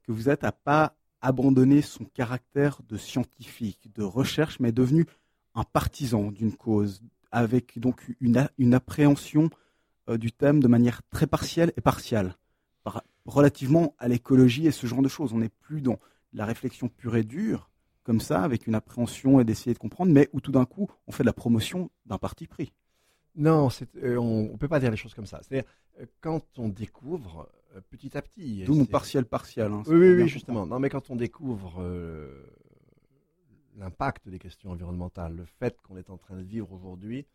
que 0.03 0.11
vous 0.11 0.29
êtes 0.29 0.43
n'a 0.43 0.51
pas 0.51 0.95
abandonné 1.21 1.81
son 1.81 2.05
caractère 2.05 2.81
de 2.87 2.97
scientifique, 2.97 3.89
de 3.95 4.03
recherche, 4.03 4.59
mais 4.59 4.69
est 4.69 4.73
devenu 4.73 5.05
un 5.55 5.63
partisan 5.63 6.31
d'une 6.31 6.55
cause, 6.55 7.01
avec 7.31 7.79
donc 7.79 8.05
une, 8.21 8.73
appréhension 8.73 9.49
euh, 10.09 10.17
du 10.17 10.31
thème 10.31 10.59
de 10.59 10.67
manière 10.67 11.01
très 11.09 11.27
partielle 11.27 11.73
et 11.77 11.81
partiale, 11.81 12.35
relativement 13.25 13.95
à 13.97 14.07
l'écologie 14.07 14.67
et 14.67 14.71
ce 14.71 14.85
genre 14.85 15.01
de 15.01 15.07
choses? 15.07 15.33
On 15.33 15.39
n'est 15.39 15.49
plus 15.49 15.81
dans 15.81 15.99
la 16.33 16.45
réflexion 16.45 16.89
pure 16.89 17.15
et 17.15 17.23
dure, 17.23 17.69
comme 18.03 18.21
ça, 18.21 18.43
avec 18.43 18.67
une 18.67 18.75
appréhension 18.75 19.39
et 19.39 19.45
d'essayer 19.45 19.73
de 19.73 19.79
comprendre, 19.79 20.11
mais 20.11 20.29
où 20.33 20.41
tout 20.41 20.51
d'un 20.51 20.65
coup, 20.65 20.87
on 21.07 21.11
fait 21.11 21.23
de 21.23 21.27
la 21.27 21.33
promotion 21.33 21.89
d'un 22.05 22.19
parti 22.19 22.45
pris. 22.45 22.71
Non, 23.35 23.67
euh, 23.97 24.17
on 24.17 24.51
ne 24.53 24.57
peut 24.57 24.67
pas 24.67 24.79
dire 24.79 24.91
les 24.91 24.97
choses 24.97 25.13
comme 25.13 25.25
ça. 25.25 25.41
C'est-à-dire, 25.43 25.69
euh, 25.99 26.05
quand 26.21 26.57
on 26.57 26.69
découvre 26.69 27.49
euh, 27.75 27.81
petit 27.89 28.17
à 28.17 28.21
petit. 28.21 28.63
D'où 28.63 28.85
partiel 28.85 29.25
partiel. 29.25 29.71
Hein, 29.71 29.83
oui, 29.87 30.13
oui, 30.13 30.27
justement. 30.27 30.65
Non, 30.65 30.79
mais 30.79 30.89
quand 30.89 31.09
on 31.09 31.15
découvre 31.15 31.83
l'impact 33.77 34.29
des 34.29 34.39
questions 34.39 34.71
environnementales, 34.71 35.35
le 35.35 35.45
fait 35.45 35.81
qu'on 35.81 35.97
est 35.97 36.09
en 36.09 36.17
train 36.17 36.37
de 36.37 36.43
vivre 36.43 36.71
aujourd'hui 36.71 37.25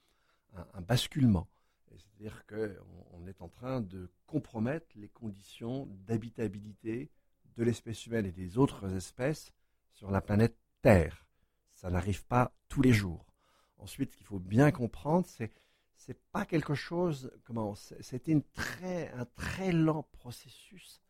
un, 0.74 0.80
basculement, 0.80 1.46
c'est-à-dire 1.90 2.44
qu'on 2.46 3.26
est 3.26 3.42
en 3.42 3.48
train 3.48 3.80
de 3.80 4.08
compromettre 4.26 4.86
les 4.96 5.08
conditions 5.08 5.86
d'habitabilité 6.06 7.10
de 7.56 7.62
l'espèce 7.64 8.06
humaine 8.06 8.24
et 8.24 8.32
des 8.32 8.56
autres 8.56 8.94
espèces 8.96 9.52
sur 9.92 10.10
la 10.10 10.22
planète 10.22 10.56
Terre. 10.80 11.26
Ça 11.74 11.90
n'arrive 11.90 12.24
pas 12.24 12.52
tous 12.68 12.80
les 12.80 12.92
jours. 12.92 13.26
Ensuite, 13.78 14.12
ce 14.12 14.16
qu'il 14.16 14.26
faut 14.26 14.38
bien 14.38 14.70
comprendre, 14.70 15.26
c'est 15.26 15.50
c'est 16.00 16.18
pas 16.32 16.46
quelque 16.46 16.74
chose. 16.74 17.30
Comment 17.44 17.74
C'était 17.74 18.32
une 18.32 18.42
très, 18.42 19.10
un 19.10 19.26
très 19.26 19.70
lent 19.70 20.08
processus 20.12 21.02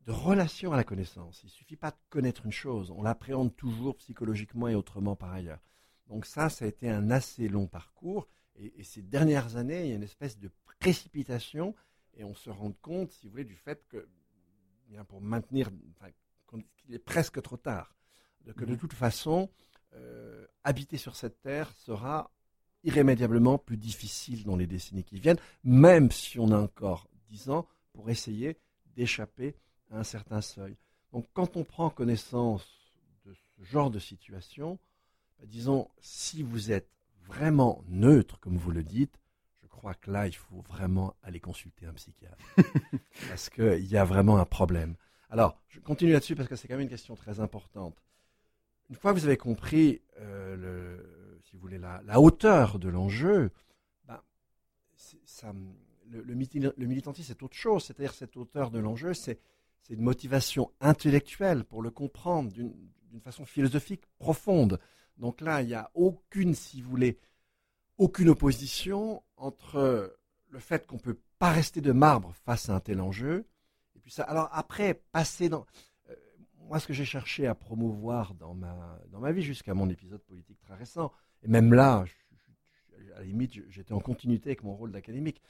de 0.00 0.10
relation 0.10 0.72
à 0.72 0.76
la 0.76 0.82
connaissance. 0.82 1.42
Il 1.44 1.50
suffit 1.50 1.76
pas 1.76 1.92
de 1.92 1.96
connaître 2.10 2.44
une 2.44 2.52
chose, 2.52 2.90
on 2.90 3.02
l'appréhende 3.02 3.54
toujours 3.54 3.96
psychologiquement 3.98 4.66
et 4.66 4.74
autrement 4.74 5.14
par 5.14 5.32
ailleurs. 5.32 5.62
Donc 6.08 6.26
ça, 6.26 6.48
ça 6.48 6.64
a 6.64 6.68
été 6.68 6.90
un 6.90 7.12
assez 7.12 7.48
long 7.48 7.68
parcours. 7.68 8.28
Et, 8.56 8.82
ces 8.82 9.02
dernières 9.02 9.56
années, 9.56 9.84
il 9.84 9.88
y 9.90 9.92
a 9.92 9.96
une 9.96 10.02
espèce 10.02 10.36
de 10.36 10.50
précipitation 10.80 11.74
et 12.14 12.24
on 12.24 12.34
se 12.34 12.50
rend 12.50 12.72
compte, 12.72 13.12
si 13.12 13.26
vous 13.26 13.30
voulez, 13.30 13.44
du 13.44 13.56
fait 13.56 13.86
que, 13.88 14.08
bien 14.88 15.04
pour 15.04 15.20
maintenir, 15.20 15.70
qu'il 16.76 16.94
est 16.94 16.98
presque 16.98 17.40
trop 17.40 17.56
tard, 17.56 17.94
que 18.56 18.64
de 18.64 18.74
mmh 18.74 18.78
toute 18.78 18.92
façon, 18.92 19.48
euh, 19.94 20.44
habiter 20.64 20.96
sur 20.96 21.14
cette 21.14 21.40
terre 21.40 21.72
sera 21.76 22.32
irrémédiablement 22.84 23.58
plus 23.58 23.76
difficile 23.76 24.44
dans 24.44 24.56
les 24.56 24.66
décennies 24.66 25.04
qui 25.04 25.18
viennent, 25.18 25.38
même 25.64 26.10
si 26.10 26.38
on 26.38 26.50
a 26.50 26.58
encore 26.58 27.08
dix 27.28 27.50
ans 27.50 27.66
pour 27.92 28.10
essayer 28.10 28.56
d'échapper 28.96 29.54
à 29.90 29.98
un 29.98 30.04
certain 30.04 30.40
seuil. 30.40 30.76
Donc 31.12 31.26
quand 31.32 31.56
on 31.56 31.64
prend 31.64 31.90
connaissance 31.90 32.66
de 33.24 33.34
ce 33.34 33.64
genre 33.64 33.90
de 33.90 33.98
situation, 33.98 34.78
bah, 35.38 35.44
disons, 35.46 35.88
si 36.00 36.42
vous 36.42 36.72
êtes 36.72 36.88
vraiment 37.26 37.84
neutre, 37.88 38.38
comme 38.40 38.56
vous 38.56 38.70
le 38.70 38.82
dites, 38.82 39.18
je 39.62 39.66
crois 39.68 39.94
que 39.94 40.10
là, 40.10 40.26
il 40.26 40.34
faut 40.34 40.62
vraiment 40.68 41.14
aller 41.22 41.40
consulter 41.40 41.86
un 41.86 41.92
psychiatre. 41.92 42.36
parce 43.28 43.48
qu'il 43.48 43.86
y 43.86 43.96
a 43.96 44.04
vraiment 44.04 44.38
un 44.38 44.44
problème. 44.44 44.96
Alors, 45.30 45.60
je 45.68 45.80
continue 45.80 46.12
là-dessus 46.12 46.36
parce 46.36 46.48
que 46.48 46.56
c'est 46.56 46.68
quand 46.68 46.74
même 46.74 46.82
une 46.82 46.88
question 46.88 47.14
très 47.14 47.40
importante. 47.40 47.96
Une 48.90 48.96
fois 48.96 49.14
que 49.14 49.18
vous 49.18 49.26
avez 49.26 49.38
compris 49.38 50.02
euh, 50.18 50.56
le, 50.56 51.21
si 51.52 51.56
vous 51.56 51.62
voulez, 51.62 51.78
la, 51.78 52.18
hauteur 52.18 52.78
de 52.78 52.88
l'enjeu, 52.88 53.50
ben, 54.06 54.22
le, 56.08 56.34
militantisme, 56.34 57.28
c'est 57.28 57.42
autre 57.42 57.56
chose. 57.56 57.84
C'est-à-dire, 57.84 58.14
cette 58.14 58.38
hauteur 58.38 58.70
de 58.70 58.78
l'enjeu, 58.78 59.12
c'est 59.12 59.38
une 59.90 60.00
motivation 60.00 60.72
intellectuelle 60.80 61.64
pour 61.64 61.82
le 61.82 61.90
comprendre 61.90 62.50
d'une 62.50 63.20
façon 63.20 63.44
philosophique 63.44 64.06
profonde. 64.18 64.80
Donc 65.18 65.42
là, 65.42 65.60
il 65.60 65.66
n'y 65.66 65.74
a 65.74 65.90
aucune, 65.92 66.54
si 66.54 66.80
vous 66.80 66.88
voulez, 66.88 67.18
aucune 67.98 68.30
opposition 68.30 69.22
entre 69.36 70.16
le 70.48 70.58
fait 70.58 70.86
qu'on 70.86 70.96
ne 70.96 71.02
peut 71.02 71.20
pas 71.38 71.50
rester 71.50 71.82
de 71.82 71.92
marbre 71.92 72.32
face 72.46 72.70
à 72.70 72.76
un 72.76 72.80
tel 72.80 72.98
enjeu. 73.02 73.46
Et 73.94 74.00
puis 74.00 74.10
ça, 74.10 74.22
alors 74.22 74.48
après, 74.52 74.94
passer 74.94 75.50
dans. 75.50 75.66
Euh, 76.08 76.14
moi, 76.60 76.80
ce 76.80 76.86
que 76.86 76.94
j'ai 76.94 77.04
cherché 77.04 77.46
à 77.46 77.54
promouvoir 77.54 78.32
dans 78.32 78.54
ma, 78.54 78.98
dans 79.10 79.20
ma 79.20 79.32
vie, 79.32 79.42
jusqu'à 79.42 79.74
mon 79.74 79.90
épisode 79.90 80.22
politique 80.22 80.60
très 80.60 80.76
récent, 80.76 81.12
et 81.42 81.48
même 81.48 81.74
là, 81.74 82.04
à 83.14 83.18
la 83.18 83.24
limite, 83.24 83.52
j'étais 83.68 83.92
en 83.92 84.00
continuité 84.00 84.50
avec 84.50 84.62
mon 84.62 84.74
rôle 84.74 84.92
d'académique. 84.92 85.42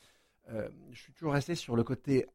Euh, 0.49 0.69
je 0.91 1.01
suis 1.01 1.13
toujours 1.13 1.33
resté 1.33 1.55
sur 1.55 1.77
le 1.77 1.85
côté 1.85 2.27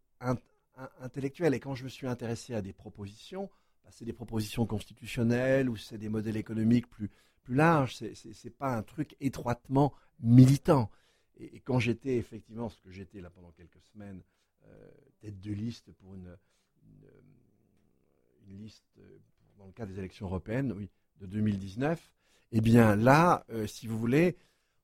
intellectuel. 0.99 1.53
Et 1.53 1.59
quand 1.59 1.75
je 1.75 1.83
me 1.83 1.89
suis 1.89 2.07
intéressé 2.07 2.53
à 2.53 2.61
des 2.61 2.73
propositions, 2.73 3.49
bah, 3.83 3.89
c'est 3.91 4.05
des 4.05 4.13
propositions 4.13 4.65
constitutionnelles 4.65 5.69
ou 5.69 5.75
c'est 5.75 5.97
des 5.97 6.09
modèles 6.09 6.37
économiques 6.37 6.87
plus, 6.87 7.09
plus 7.43 7.55
larges. 7.55 7.95
Ce 7.95 8.27
n'est 8.27 8.51
pas 8.51 8.75
un 8.75 8.83
truc 8.83 9.15
étroitement 9.19 9.93
militant. 10.19 10.89
Et, 11.37 11.59
quand 11.59 11.79
j'étais 11.79 12.17
effectivement, 12.17 12.69
ce 12.69 12.79
que 12.81 12.91
j'étais 12.91 13.21
là 13.21 13.29
pendant 13.29 13.51
quelques 13.51 13.81
semaines, 13.81 14.23
euh, 14.65 14.91
tête 15.19 15.39
de 15.39 15.51
liste 15.51 15.91
pour 15.93 16.15
une, 16.15 16.37
liste 18.47 18.85
euh, 18.99 19.19
dans 19.57 19.65
le 19.65 19.71
cadre 19.73 19.91
des 19.91 19.99
élections 19.99 20.25
européennes 20.25 20.71
oui, 20.71 20.89
de 21.19 21.25
2019, 21.25 22.11
eh 22.51 22.61
bien 22.61 22.95
là, 22.95 23.45
euh, 23.49 23.67
si 23.67 23.87
vous 23.87 23.97
voulez, 23.97 24.37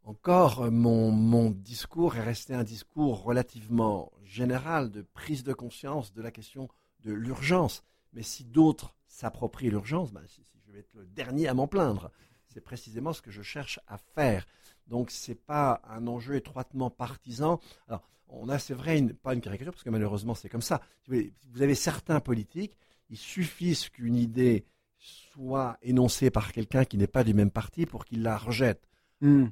encore 0.04 0.64
euh, 0.64 0.72
mon, 0.72 1.12
mon, 1.12 1.50
discours 1.50 2.16
est 2.18 2.24
resté 2.24 2.54
un 2.54 2.64
discours 2.64 3.24
relativement 3.24 4.12
général 4.24 4.92
de 4.92 5.02
prise 5.02 5.44
de 5.44 5.54
conscience 5.54 6.14
de 6.14 6.22
la 6.22 6.32
question 6.32 6.68
de 7.02 7.14
l'urgence. 7.14 7.84
Mais 8.14 8.24
si 8.24 8.44
d'autres 8.44 8.96
s'approprient 9.08 9.70
l'urgence, 9.70 10.12
ben, 10.12 10.24
si, 10.28 10.44
je 10.66 10.72
vais 10.72 10.80
être 10.80 10.94
le 10.94 11.06
dernier 11.06 11.48
à 11.48 11.54
m'en 11.54 11.68
plaindre. 11.68 12.12
C'est 12.48 12.62
précisément 12.62 13.14
ce 13.14 13.22
que 13.22 13.32
je 13.32 13.42
cherche 13.42 13.80
à 13.88 13.98
faire. 13.98 14.46
Donc 14.88 15.12
ce 15.12 15.32
n'est 15.32 15.36
pas 15.36 15.82
un 15.88 16.08
enjeu 16.08 16.36
étroitement 16.36 16.90
partisan. 16.90 17.60
Alors 17.88 18.04
on 18.28 18.50
a, 18.50 18.60
c'est 18.60 18.74
vrai, 18.74 19.02
pas 19.22 19.34
une 19.34 19.42
caricature, 19.42 19.72
parce 19.72 19.84
que 19.84 19.90
malheureusement 19.90 20.36
c'est 20.36 20.50
comme 20.50 20.62
ça. 20.62 20.82
Vous 21.08 21.62
avez 21.62 21.76
certains 21.76 22.20
politiques, 22.20 22.78
il 23.10 23.18
suffit 23.18 23.76
qu'une 23.92 24.16
idée 24.16 24.66
soit 25.04 25.78
énoncée 25.82 26.30
par 26.30 26.52
quelqu'un 26.52 26.86
qui 26.86 26.98
n'est 26.98 27.08
pas 27.08 27.24
du 27.24 27.34
même 27.34 27.52
parti 27.52 27.86
pour 27.86 28.06
qu'il 28.06 28.24
la 28.24 28.38
rejette. 28.38 28.88
Hmm. 29.22 29.48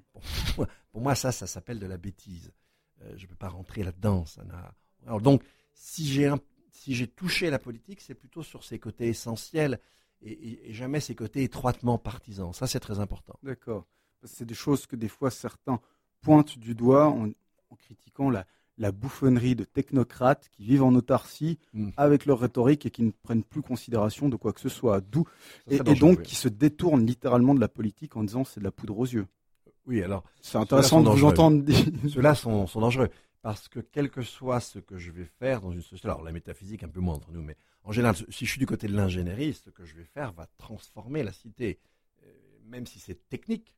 Pour, 0.55 1.01
moi, 1.01 1.15
ça, 1.15 1.31
ça 1.31 1.47
s'appelle 1.47 1.79
de 1.79 1.85
la 1.85 1.97
bêtise. 1.97 2.51
Euh, 3.01 3.13
je 3.17 3.23
ne 3.23 3.29
peux 3.29 3.35
pas 3.35 3.49
rentrer 3.49 3.83
là-dedans. 3.83 4.25
Alors 5.05 5.21
donc, 5.21 5.43
si 5.73 6.05
j'ai 6.07 6.31
si 6.71 6.95
j'ai 6.95 7.07
touché 7.07 7.49
la 7.49 7.59
politique, 7.59 8.01
c'est 8.01 8.15
plutôt 8.15 8.43
sur 8.43 8.63
ses 8.63 8.79
côtés 8.79 9.07
essentiels 9.07 9.79
et, 10.21 10.73
jamais 10.73 10.99
ses 10.99 11.15
côtés 11.15 11.43
étroitement 11.43 11.97
partisans. 11.97 12.53
Ça, 12.53 12.65
c'est 12.65 12.79
très 12.79 12.99
important. 12.99 13.37
D'accord. 13.43 13.85
C'est 14.23 14.45
des 14.45 14.55
choses 14.55 14.85
que 14.87 14.95
des 14.95 15.07
fois 15.07 15.31
certains 15.31 15.79
pointent 16.21 16.57
du 16.57 16.75
doigt 16.75 17.07
en 17.07 17.75
critiquant 17.75 18.29
la, 18.29 18.45
la 18.77 18.91
bouffonnerie 18.91 19.55
de 19.55 19.63
technocrates 19.63 20.49
qui 20.51 20.63
vivent 20.63 20.83
en 20.83 20.93
autarcie 20.95 21.59
hmm. 21.73 21.89
avec 21.97 22.25
leur 22.25 22.39
rhétorique 22.39 22.85
et 22.85 22.91
qui 22.91 23.03
ne 23.03 23.11
prennent 23.11 23.43
plus 23.43 23.61
considération 23.61 24.29
de 24.29 24.35
quoi 24.35 24.53
que 24.53 24.61
ce 24.61 24.69
soit. 24.69 25.01
D'où 25.01 25.25
et, 25.69 25.79
donc 25.79 26.23
qui 26.23 26.35
se 26.35 26.47
détournent 26.47 27.05
littéralement 27.05 27.53
de 27.53 27.59
la 27.59 27.67
politique 27.67 28.15
en 28.17 28.23
disant 28.23 28.43
c'est 28.43 28.59
de 28.59 28.65
la 28.65 28.71
poudre 28.71 28.97
aux 28.97 29.05
yeux. 29.05 29.27
Oui, 29.85 30.01
alors 30.01 30.23
c'est 30.41 30.57
intéressant 30.57 31.01
de 31.01 31.09
vous 31.09 31.25
entendre 31.25 31.63
Ceux-là 32.07 32.35
sont, 32.35 32.65
dangereux 32.75 33.09
parce 33.41 33.67
que 33.67 33.79
quel 33.79 34.09
que 34.09 34.21
soit 34.21 34.59
ce 34.59 34.79
que 34.79 34.97
je 34.97 35.11
vais 35.11 35.25
faire 35.25 35.61
dans 35.61 35.71
une 35.71 35.81
société, 35.81 36.07
alors 36.07 36.23
la 36.23 36.31
métaphysique 36.31 36.83
un 36.83 36.89
peu 36.89 36.99
moins 36.99 37.15
entre 37.15 37.31
nous, 37.31 37.41
mais 37.41 37.55
en 37.83 37.91
général, 37.91 38.15
si 38.29 38.45
je 38.45 38.51
suis 38.51 38.59
du 38.59 38.67
côté 38.67 38.87
de 38.87 38.95
l'ingénierie, 38.95 39.53
ce 39.53 39.71
que 39.71 39.83
je 39.83 39.95
vais 39.95 40.03
faire 40.03 40.31
va 40.33 40.45
transformer 40.57 41.23
la 41.23 41.31
cité, 41.31 41.79
euh, 42.23 42.27
même 42.67 42.85
si 42.85 42.99
c'est 42.99 43.27
technique, 43.29 43.75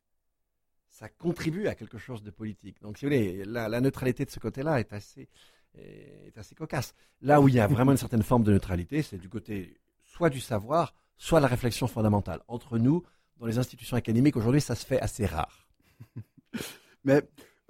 ça 0.94 1.08
contribue 1.08 1.66
à 1.66 1.74
quelque 1.74 1.98
chose 1.98 2.22
de 2.22 2.30
politique. 2.30 2.80
Donc, 2.80 2.98
si 2.98 3.04
vous 3.04 3.10
voulez, 3.10 3.44
la, 3.44 3.80
neutralité 3.80 4.24
de 4.24 4.30
ce 4.30 4.38
côté-là 4.38 4.78
est 4.78 4.92
assez, 4.92 5.28
est 5.74 6.38
assez 6.38 6.54
cocasse. 6.54 6.94
Là 7.20 7.40
où 7.40 7.48
il 7.48 7.54
y 7.54 7.60
a 7.60 7.66
vraiment 7.66 7.90
une 7.90 7.98
certaine 7.98 8.22
forme 8.22 8.44
de 8.44 8.52
neutralité, 8.52 9.02
c'est 9.02 9.18
du 9.18 9.28
côté 9.28 9.80
soit 10.04 10.30
du 10.30 10.38
savoir, 10.38 10.94
soit 11.16 11.40
la 11.40 11.48
réflexion 11.48 11.88
fondamentale. 11.88 12.42
Entre 12.46 12.78
nous, 12.78 13.02
dans 13.38 13.46
les 13.46 13.58
institutions 13.58 13.96
académiques, 13.96 14.36
aujourd'hui, 14.36 14.60
ça 14.60 14.76
se 14.76 14.86
fait 14.86 15.00
assez 15.00 15.26
rare. 15.26 15.66
Mais 17.04 17.22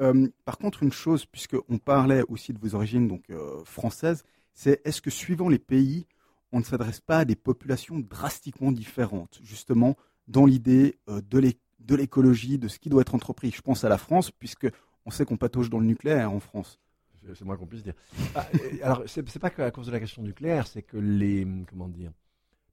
euh, 0.02 0.28
par 0.44 0.58
contre, 0.58 0.82
une 0.82 0.92
chose, 0.92 1.24
puisqu'on 1.24 1.78
parlait 1.78 2.24
aussi 2.28 2.52
de 2.52 2.58
vos 2.58 2.74
origines 2.74 3.08
donc 3.08 3.30
euh, 3.30 3.64
françaises, 3.64 4.22
c'est 4.52 4.82
est-ce 4.84 5.00
que 5.00 5.10
suivant 5.10 5.48
les 5.48 5.58
pays, 5.58 6.06
on 6.52 6.58
ne 6.58 6.64
s'adresse 6.64 7.00
pas 7.00 7.20
à 7.20 7.24
des 7.24 7.36
populations 7.36 7.98
drastiquement 7.98 8.70
différentes, 8.70 9.40
justement 9.42 9.96
dans 10.28 10.44
l'idée 10.44 10.98
euh, 11.08 11.22
de 11.22 11.38
l'écologie, 11.92 12.58
de 12.58 12.68
ce 12.68 12.78
qui 12.78 12.88
doit 12.88 13.02
être 13.02 13.14
entrepris. 13.14 13.50
Je 13.50 13.60
pense 13.60 13.84
à 13.84 13.88
la 13.88 13.98
France, 13.98 14.30
puisque 14.30 14.68
on 15.04 15.10
sait 15.10 15.24
qu'on 15.24 15.36
patauge 15.36 15.70
dans 15.70 15.78
le 15.78 15.86
nucléaire 15.86 16.32
en 16.32 16.40
France. 16.40 16.78
C'est 17.34 17.44
moins 17.44 17.56
qu'on 17.56 17.66
puisse 17.66 17.82
dire. 17.82 17.94
Ah, 18.34 18.46
alors, 18.82 19.02
c'est 19.06 19.38
pas 19.38 19.50
qu'à 19.50 19.70
cause 19.70 19.86
de 19.86 19.92
la 19.92 20.00
question 20.00 20.22
nucléaire, 20.22 20.66
c'est 20.66 20.82
que 20.82 20.96
les 20.96 21.46
comment 21.68 21.88
dire. 21.88 22.12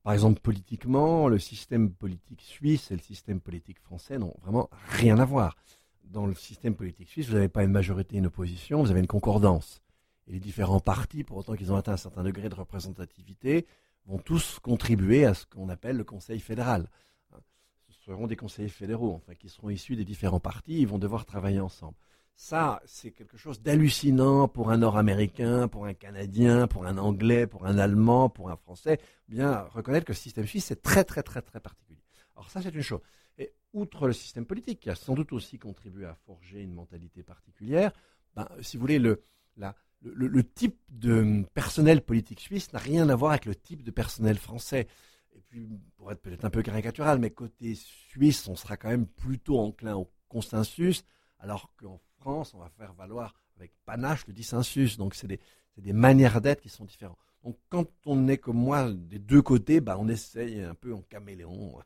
Par 0.03 0.13
exemple, 0.13 0.39
politiquement, 0.41 1.27
le 1.27 1.39
système 1.39 1.91
politique 1.91 2.41
suisse 2.41 2.91
et 2.91 2.96
le 2.96 3.01
système 3.01 3.39
politique 3.39 3.80
français 3.80 4.18
n'ont 4.18 4.36
vraiment 4.41 4.70
rien 4.89 5.20
à 5.20 5.25
voir 5.25 5.56
dans 6.12 6.25
le 6.25 6.36
système 6.36 6.75
politique 6.75 7.10
suisse, 7.10 7.27
vous 7.27 7.36
n'avez 7.36 7.48
pas 7.48 7.63
une 7.63 7.72
majorité, 7.72 8.18
une 8.18 8.27
opposition, 8.27 8.84
vous 8.84 8.91
avez 8.91 9.00
une 9.00 9.08
concordance. 9.08 9.82
Et 10.27 10.34
les 10.34 10.39
différents 10.39 10.80
partis, 10.80 11.24
pour 11.24 11.38
autant 11.38 11.56
qu'ils 11.56 11.72
ont 11.72 11.75
atteint 11.75 11.94
un 11.94 11.98
certain 11.98 12.24
degré 12.24 12.50
de 12.50 12.55
représentativité, 12.55 13.66
vont 14.05 14.18
tous 14.18 14.59
contribuer 14.59 15.25
à 15.25 15.33
ce 15.33 15.46
qu'on 15.46 15.70
appelle 15.70 15.98
le 15.98 16.03
Conseil 16.03 16.40
fédéral. 16.40 16.90
Seront 18.12 18.28
des 18.28 18.36
conseillers 18.36 18.68
fédéraux, 18.68 19.14
enfin, 19.16 19.36
qui 19.36 19.48
seront 19.48 19.70
issus 19.70 19.96
des 19.96 20.04
différents 20.04 20.42
partis, 20.42 20.82
ils 20.82 20.88
vont 20.88 20.98
devoir 20.98 21.24
travailler 21.26 21.62
ensemble. 21.62 21.96
Ça, 22.36 22.82
c'est 22.86 23.12
quelque 23.12 23.38
chose 23.38 23.62
d'hallucinant 23.62 24.50
pour 24.50 24.70
un 24.70 24.80
Nord-Américain, 24.80 25.70
pour 25.70 25.86
un 25.86 25.94
Canadien, 25.94 26.68
pour 26.68 26.86
un 26.86 26.98
Anglais, 26.98 27.48
pour 27.48 27.66
un 27.66 27.78
Allemand, 27.78 28.28
pour 28.28 28.50
un 28.50 28.58
Français. 28.58 29.00
Bien 29.30 29.62
reconnaître 29.74 30.06
que 30.06 30.12
le 30.12 30.18
système 30.18 30.46
suisse 30.46 30.72
est 30.72 30.82
très, 30.82 31.06
très, 31.06 31.24
très, 31.24 31.42
très 31.42 31.62
particulier. 31.62 32.02
Alors 32.36 32.50
ça, 32.52 32.62
c'est 32.62 32.76
une 32.76 32.82
chose. 32.82 33.00
Et 33.38 33.54
outre 33.72 34.08
le 34.08 34.14
système 34.14 34.46
politique, 34.46 34.82
qui 34.82 34.90
a 34.90 34.96
sans 34.96 35.14
doute 35.14 35.32
aussi 35.32 35.58
contribué 35.58 36.06
à 36.06 36.14
forger 36.14 36.62
une 36.62 36.74
mentalité 36.74 37.24
particulière, 37.24 37.94
ben, 38.36 38.46
si 38.62 38.76
vous 38.76 38.82
voulez, 38.82 39.00
le, 39.00 39.24
le, 40.02 40.44
type 40.44 40.82
de 40.90 41.46
personnel 41.54 42.02
politique 42.02 42.42
suisse 42.42 42.74
n'a 42.74 42.80
rien 42.80 43.08
à 43.08 43.16
voir 43.16 43.32
avec 43.32 43.46
le 43.46 43.56
type 43.56 43.84
de 43.84 43.92
personnel 43.92 44.38
français. 44.38 44.88
Et 45.35 45.41
puis, 45.48 45.67
pour 45.96 46.11
être 46.11 46.22
peut-être 46.22 46.46
un 46.46 46.50
peu 46.50 46.61
caricatural, 46.61 47.20
mais 47.20 47.31
côté 47.31 47.75
suisse, 47.75 48.48
on 48.48 48.55
sera 48.55 48.77
quand 48.77 48.89
même 48.89 49.07
plutôt 49.07 49.59
enclin 49.59 49.96
au 49.96 50.11
consensus, 50.27 51.03
alors 51.39 51.72
qu'en 51.77 52.00
France, 52.20 52.53
on 52.53 52.59
va 52.59 52.70
faire 52.70 52.94
valoir 52.94 53.33
avec 53.57 53.74
panache 53.85 54.25
le 54.27 54.33
dissensus. 54.33 54.98
Donc, 54.98 55.15
c'est 55.15 55.27
des, 55.27 55.39
des 55.77 55.94
manières 55.94 56.41
d'être 56.41 56.61
qui 56.61 56.70
sont 56.70 56.85
différentes. 56.85 57.17
Donc, 57.44 57.57
quand 57.70 57.87
on 58.05 58.27
est 58.27 58.37
comme 58.37 58.57
moi 58.57 58.91
des 58.91 59.17
deux 59.17 59.41
côtés, 59.41 59.81
bah, 59.81 59.98
on 60.00 60.07
essaye 60.07 60.61
un 60.61 60.75
peu 60.75 60.94
en 60.94 61.01
caméléon, 61.01 61.79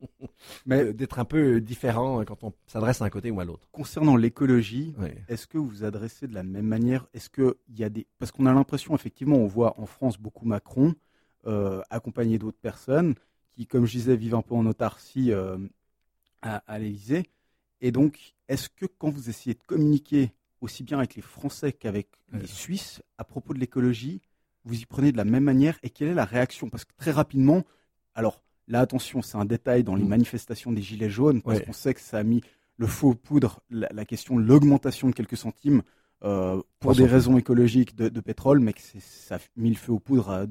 mais 0.66 0.92
d'être 0.92 1.18
un 1.18 1.24
peu 1.24 1.62
différent 1.62 2.22
quand 2.26 2.44
on 2.44 2.52
s'adresse 2.66 3.00
à 3.00 3.06
un 3.06 3.10
côté 3.10 3.30
ou 3.30 3.40
à 3.40 3.44
l'autre. 3.46 3.68
Concernant 3.72 4.16
l'écologie, 4.16 4.94
est-ce 5.28 5.46
que 5.46 5.56
vous 5.56 5.66
vous 5.66 5.84
adressez 5.84 6.26
de 6.26 6.34
la 6.34 6.42
même 6.42 6.66
manière? 6.66 7.06
Est-ce 7.14 7.30
que 7.30 7.58
il 7.68 7.78
y 7.78 7.84
a 7.84 7.88
des 7.88 8.06
parce 8.18 8.32
qu'on 8.32 8.44
a 8.44 8.52
l'impression 8.52 8.94
effectivement, 8.94 9.36
on 9.36 9.46
voit 9.46 9.80
en 9.80 9.86
France 9.86 10.18
beaucoup 10.18 10.44
Macron 10.44 10.88
euh, 10.88 11.07
accompagné 11.90 12.38
d'autres 12.38 12.58
personnes 12.58 13.14
qui, 13.58 13.66
comme 13.66 13.86
je 13.86 13.92
disais, 13.92 14.16
vivent 14.16 14.36
un 14.36 14.42
peu 14.42 14.54
en 14.54 14.66
autarcie 14.66 15.32
euh, 15.32 15.58
à, 16.42 16.56
à 16.66 16.78
l'Élysée. 16.78 17.24
Et 17.80 17.90
donc, 17.90 18.34
est-ce 18.48 18.68
que 18.68 18.86
quand 18.86 19.10
vous 19.10 19.28
essayez 19.28 19.54
de 19.54 19.62
communiquer 19.66 20.32
aussi 20.60 20.82
bien 20.82 20.98
avec 20.98 21.16
les 21.16 21.22
Français 21.22 21.72
qu'avec 21.72 22.08
les 22.32 22.46
Suisses 22.46 23.02
à 23.16 23.24
propos 23.24 23.54
de 23.54 23.58
l'écologie, 23.58 24.20
vous 24.64 24.80
y 24.80 24.86
prenez 24.86 25.12
de 25.12 25.16
la 25.16 25.24
même 25.24 25.44
manière 25.44 25.78
et 25.82 25.90
quelle 25.90 26.08
est 26.08 26.14
la 26.14 26.24
réaction? 26.24 26.68
Parce 26.68 26.84
que 26.84 26.92
très 26.96 27.10
rapidement, 27.10 27.64
alors 28.14 28.42
là, 28.68 28.80
attention, 28.80 29.22
c'est 29.22 29.36
un 29.36 29.44
détail 29.44 29.82
dans 29.82 29.96
les 29.96 30.04
mm. 30.04 30.08
manifestations 30.08 30.72
des 30.72 30.82
Gilets 30.82 31.10
jaunes, 31.10 31.42
parce 31.42 31.60
qu'on 31.60 31.72
sait 31.72 31.94
que 31.94 32.00
ça 32.00 32.18
a 32.18 32.22
mis 32.22 32.42
le 32.76 32.86
faux 32.86 33.14
poudre, 33.14 33.60
la, 33.70 34.04
question 34.04 34.36
de 34.36 34.42
l'augmentation 34.42 35.08
de 35.08 35.14
quelques 35.14 35.36
centimes 35.36 35.82
euh, 36.24 36.60
pour 36.80 36.94
des 36.94 37.06
raisons 37.06 37.38
écologiques 37.38 37.94
de, 37.94 38.20
pétrole, 38.20 38.60
mais 38.60 38.72
que 38.72 38.80
ça 39.00 39.36
a 39.36 39.38
mis 39.56 39.70
le 39.70 39.76
feu 39.76 39.92
aux 39.92 40.00
poudres 40.00 40.46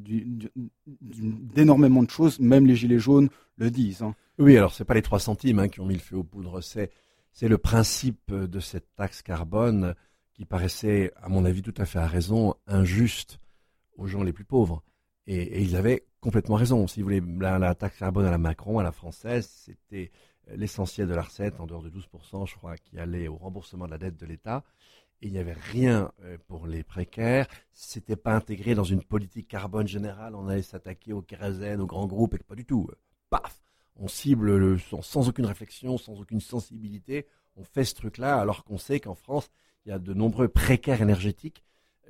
d'énormément 0.86 2.04
de 2.04 2.10
choses, 2.10 2.40
même 2.40 2.66
les 2.66 2.76
Gilets 2.76 3.00
jaunes 3.00 3.30
le 3.58 3.70
disent. 3.70 4.02
Hein. 4.02 4.16
Oui, 4.38 4.56
alors 4.56 4.74
c'est 4.74 4.86
pas 4.86 4.94
les 4.94 5.02
3 5.02 5.20
centimes 5.20 5.60
hein, 5.60 5.68
qui 5.68 5.82
ont 5.82 5.86
mis 5.86 5.96
le 5.96 6.00
feu 6.00 6.18
aux 6.18 6.24
poudres, 6.24 6.64
c'est 6.64 6.92
c'est 7.38 7.48
le 7.48 7.60
principe 7.60 8.34
de 8.34 8.60
cette 8.60 8.96
taxe 8.96 9.22
carbone 9.22 9.94
qui 10.34 10.44
paraissait, 10.46 11.14
à 11.18 11.30
mon 11.30 11.46
avis, 11.46 11.62
tout 11.62 11.74
à 11.78 11.86
fait 11.86 12.00
à 12.00 12.08
raison, 12.08 12.56
injuste 12.66 13.40
aux 13.96 14.08
gens 14.08 14.24
les 14.24 14.34
plus 14.34 14.44
pauvres. 14.44 14.82
Et, 15.28 15.62
ils 15.62 15.76
avaient 15.76 16.08
complètement 16.20 16.56
raison. 16.56 16.88
Si 16.88 17.00
vous 17.00 17.06
voulez, 17.06 17.22
la, 17.40 17.76
taxe 17.76 18.00
carbone 18.00 18.26
à 18.26 18.32
la 18.32 18.40
Macron, 18.40 18.80
à 18.80 18.84
la 18.84 18.92
française, 18.92 19.48
c'était 19.48 20.10
l'essentiel 20.48 21.08
de 21.08 21.14
la 21.14 21.22
recette, 21.22 21.60
en 21.60 21.68
dehors 21.68 21.84
de 21.84 21.92
12%, 21.92 22.48
je 22.48 22.56
crois, 22.56 22.76
qui 22.76 22.98
allait 22.98 23.28
au 23.28 23.36
remboursement 23.36 23.86
de 23.86 23.92
la 23.92 24.00
dette 24.00 24.18
de 24.18 24.26
l'État. 24.26 24.64
Et 25.22 25.28
il 25.28 25.34
n'y 25.34 25.40
avait 25.40 25.54
rien 25.54 26.12
euh, 26.24 26.38
pour 26.48 26.68
les 26.68 26.84
précaires. 26.84 27.48
C'était 27.74 28.16
pas 28.16 28.36
intégré 28.36 28.76
dans 28.76 28.84
une 28.84 29.04
politique 29.04 29.48
carbone 29.48 29.88
générale. 29.88 30.36
On 30.36 30.48
allait 30.48 30.62
s'attaquer 30.62 31.14
au 31.14 31.22
kérosène, 31.22 31.82
aux 31.82 31.88
grands 31.88 32.08
groupes, 32.08 32.36
et 32.36 32.40
pas 32.40 32.56
du 32.56 32.66
tout. 32.66 32.90
Paf 33.30 33.62
On 33.96 34.08
cible 34.08 34.58
le, 34.58 34.78
sans 34.78 35.28
aucune 35.28 35.46
réflexion, 35.46 35.98
sans 35.98 36.20
aucune 36.20 36.42
sensibilité. 36.42 37.26
On 37.56 37.64
fait 37.64 37.84
ce 37.84 37.96
truc-là, 37.96 38.40
alors 38.40 38.64
qu'on 38.64 38.78
sait 38.78 39.00
qu'en 39.00 39.16
France, 39.16 39.50
il 39.86 39.90
y 39.90 39.92
a 39.92 40.00
de 40.00 40.14
nombreux 40.14 40.48
précaires 40.48 41.02
énergétiques 41.02 41.64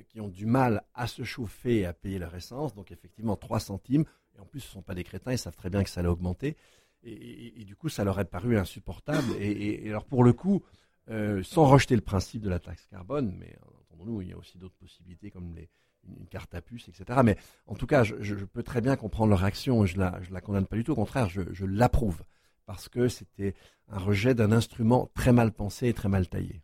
qui 0.10 0.22
ont 0.22 0.28
du 0.28 0.46
mal 0.46 0.84
à 0.94 1.08
se 1.08 1.24
chauffer 1.24 1.80
et 1.80 1.86
à 1.86 1.94
payer 1.94 2.20
leur 2.20 2.36
essence. 2.36 2.76
Donc 2.76 2.92
effectivement, 2.92 3.36
3 3.36 3.60
centimes. 3.60 4.06
Et 4.36 4.40
en 4.40 4.46
plus, 4.46 4.60
ce 4.60 4.68
ne 4.68 4.72
sont 4.74 4.82
pas 4.82 4.96
des 4.96 5.04
crétins, 5.04 5.32
ils 5.32 5.38
savent 5.38 5.56
très 5.56 5.70
bien 5.70 5.84
que 5.84 5.90
ça 5.90 6.02
allait 6.02 6.10
augmenter. 6.10 6.56
Et, 7.04 7.64
du 7.64 7.76
coup, 7.76 7.90
ça 7.90 8.04
leur 8.04 8.20
est 8.20 8.26
paru 8.26 8.58
insupportable. 8.58 9.34
Et, 9.40 9.88
alors 9.90 10.04
pour 10.04 10.24
le 10.24 10.34
coup, 10.34 10.64
euh, 11.10 11.42
sans 11.44 11.66
rejeter 11.66 11.96
le 11.96 12.02
principe 12.02 12.42
de 12.42 12.50
la 12.50 12.60
taxe 12.60 12.86
carbone, 12.88 13.36
mais 13.40 13.56
entendons-nous, 13.82 14.22
il 14.22 14.30
y 14.30 14.34
a 14.34 14.38
aussi 14.38 14.58
d'autres 14.58 14.76
possibilités 14.76 15.32
comme 15.32 15.54
les, 15.56 15.70
une 16.08 16.28
carte 16.28 16.54
à 16.56 16.62
puce, 16.62 16.88
etc. 16.88 17.20
Mais 17.24 17.38
en 17.66 17.76
tout 17.76 17.88
cas, 17.88 18.04
je, 18.04 18.36
peux 18.46 18.64
très 18.64 18.82
bien 18.82 18.96
comprendre 18.96 19.30
leur 19.30 19.44
action. 19.44 19.86
Je 19.86 19.98
la, 19.98 20.20
je 20.22 20.32
la 20.32 20.42
condamne 20.42 20.66
pas 20.66 20.76
du 20.76 20.84
tout. 20.84 20.92
Au 20.92 20.96
contraire, 20.96 21.30
je, 21.30 21.42
je 21.52 21.66
l'approuve 21.66 22.24
parce 22.66 22.90
que 22.90 23.08
c'était 23.08 23.56
un 23.88 23.98
rejet 23.98 24.36
d'un 24.36 24.52
instrument 24.52 25.10
très 25.16 25.32
mal 25.32 25.52
pensé 25.52 25.88
et 25.88 25.94
très 25.94 26.10
mal 26.10 26.28
taillé. 26.28 26.62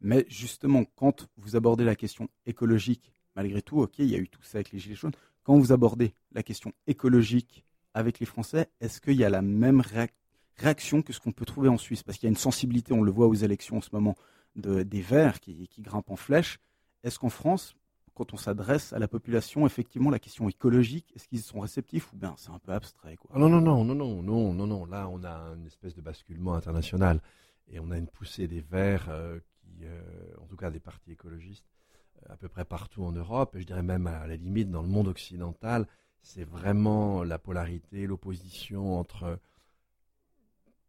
Mais 0.00 0.26
justement, 0.28 0.84
quand 0.96 1.28
vous 1.36 1.56
abordez 1.56 1.84
la 1.84 1.96
question 1.96 2.28
écologique, 2.46 3.12
malgré 3.36 3.62
tout, 3.62 3.80
ok, 3.80 3.98
il 3.98 4.10
y 4.10 4.14
a 4.14 4.18
eu 4.18 4.28
tout 4.28 4.42
ça 4.42 4.58
avec 4.58 4.72
les 4.72 4.78
Gilets 4.78 4.96
jaunes, 4.96 5.12
quand 5.42 5.58
vous 5.58 5.72
abordez 5.72 6.14
la 6.32 6.42
question 6.42 6.72
écologique 6.86 7.64
avec 7.92 8.18
les 8.18 8.26
Français, 8.26 8.70
est-ce 8.80 9.00
qu'il 9.00 9.16
y 9.16 9.24
a 9.24 9.30
la 9.30 9.42
même 9.42 9.80
réaction 9.80 10.23
que 10.56 11.12
ce 11.12 11.20
qu'on 11.20 11.32
peut 11.32 11.44
trouver 11.44 11.68
en 11.68 11.78
Suisse 11.78 12.02
Parce 12.02 12.18
qu'il 12.18 12.26
y 12.26 12.30
a 12.30 12.30
une 12.30 12.36
sensibilité, 12.36 12.92
on 12.92 13.02
le 13.02 13.10
voit 13.10 13.26
aux 13.26 13.34
élections 13.34 13.78
en 13.78 13.80
ce 13.80 13.90
moment, 13.92 14.14
de, 14.56 14.82
des 14.82 15.00
Verts 15.02 15.40
qui, 15.40 15.68
grimpent 15.80 16.10
en 16.10 16.16
flèche. 16.16 16.58
Est-ce 17.02 17.18
qu'en 17.18 17.28
France, 17.28 17.74
quand 18.14 18.32
on 18.32 18.36
s'adresse 18.36 18.92
à 18.92 18.98
la 18.98 19.08
population, 19.08 19.66
effectivement, 19.66 20.10
la 20.10 20.20
question 20.20 20.48
écologique, 20.48 21.12
est-ce 21.16 21.28
qu'ils 21.28 21.42
sont 21.42 21.60
réceptifs 21.60 22.12
ou 22.12 22.16
bien 22.16 22.34
c'est 22.38 22.50
un 22.50 22.60
peu 22.60 22.72
abstrait 22.72 23.16
quoi? 23.16 23.32
Ah 23.34 23.38
Non, 23.38 23.48
non, 23.48 23.60
non, 23.60 23.84
non, 23.84 23.94
non, 23.94 24.22
non, 24.22 24.54
non, 24.54 24.66
non. 24.66 24.86
Là, 24.86 25.08
on 25.08 25.24
a 25.24 25.54
une 25.56 25.66
espèce 25.66 25.94
de 25.94 26.00
basculement 26.00 26.54
international 26.54 27.20
et 27.68 27.80
on 27.80 27.90
a 27.90 27.98
une 27.98 28.06
poussée 28.06 28.46
des 28.46 28.60
Verts 28.60 29.08
euh, 29.08 29.38
euh, 29.82 30.00
en 30.40 30.46
tout 30.46 30.56
cas 30.56 30.70
des 30.70 30.80
partis 30.80 31.12
écologistes, 31.12 31.66
euh, 32.22 32.32
à 32.32 32.36
peu 32.36 32.48
près 32.48 32.64
partout 32.64 33.02
en 33.02 33.12
Europe, 33.12 33.56
et 33.56 33.60
je 33.60 33.66
dirais 33.66 33.82
même 33.82 34.06
à 34.06 34.26
la 34.26 34.36
limite 34.36 34.70
dans 34.70 34.82
le 34.82 34.88
monde 34.88 35.08
occidental, 35.08 35.86
c'est 36.22 36.44
vraiment 36.44 37.24
la 37.24 37.38
polarité, 37.38 38.06
l'opposition 38.06 38.98
entre 38.98 39.38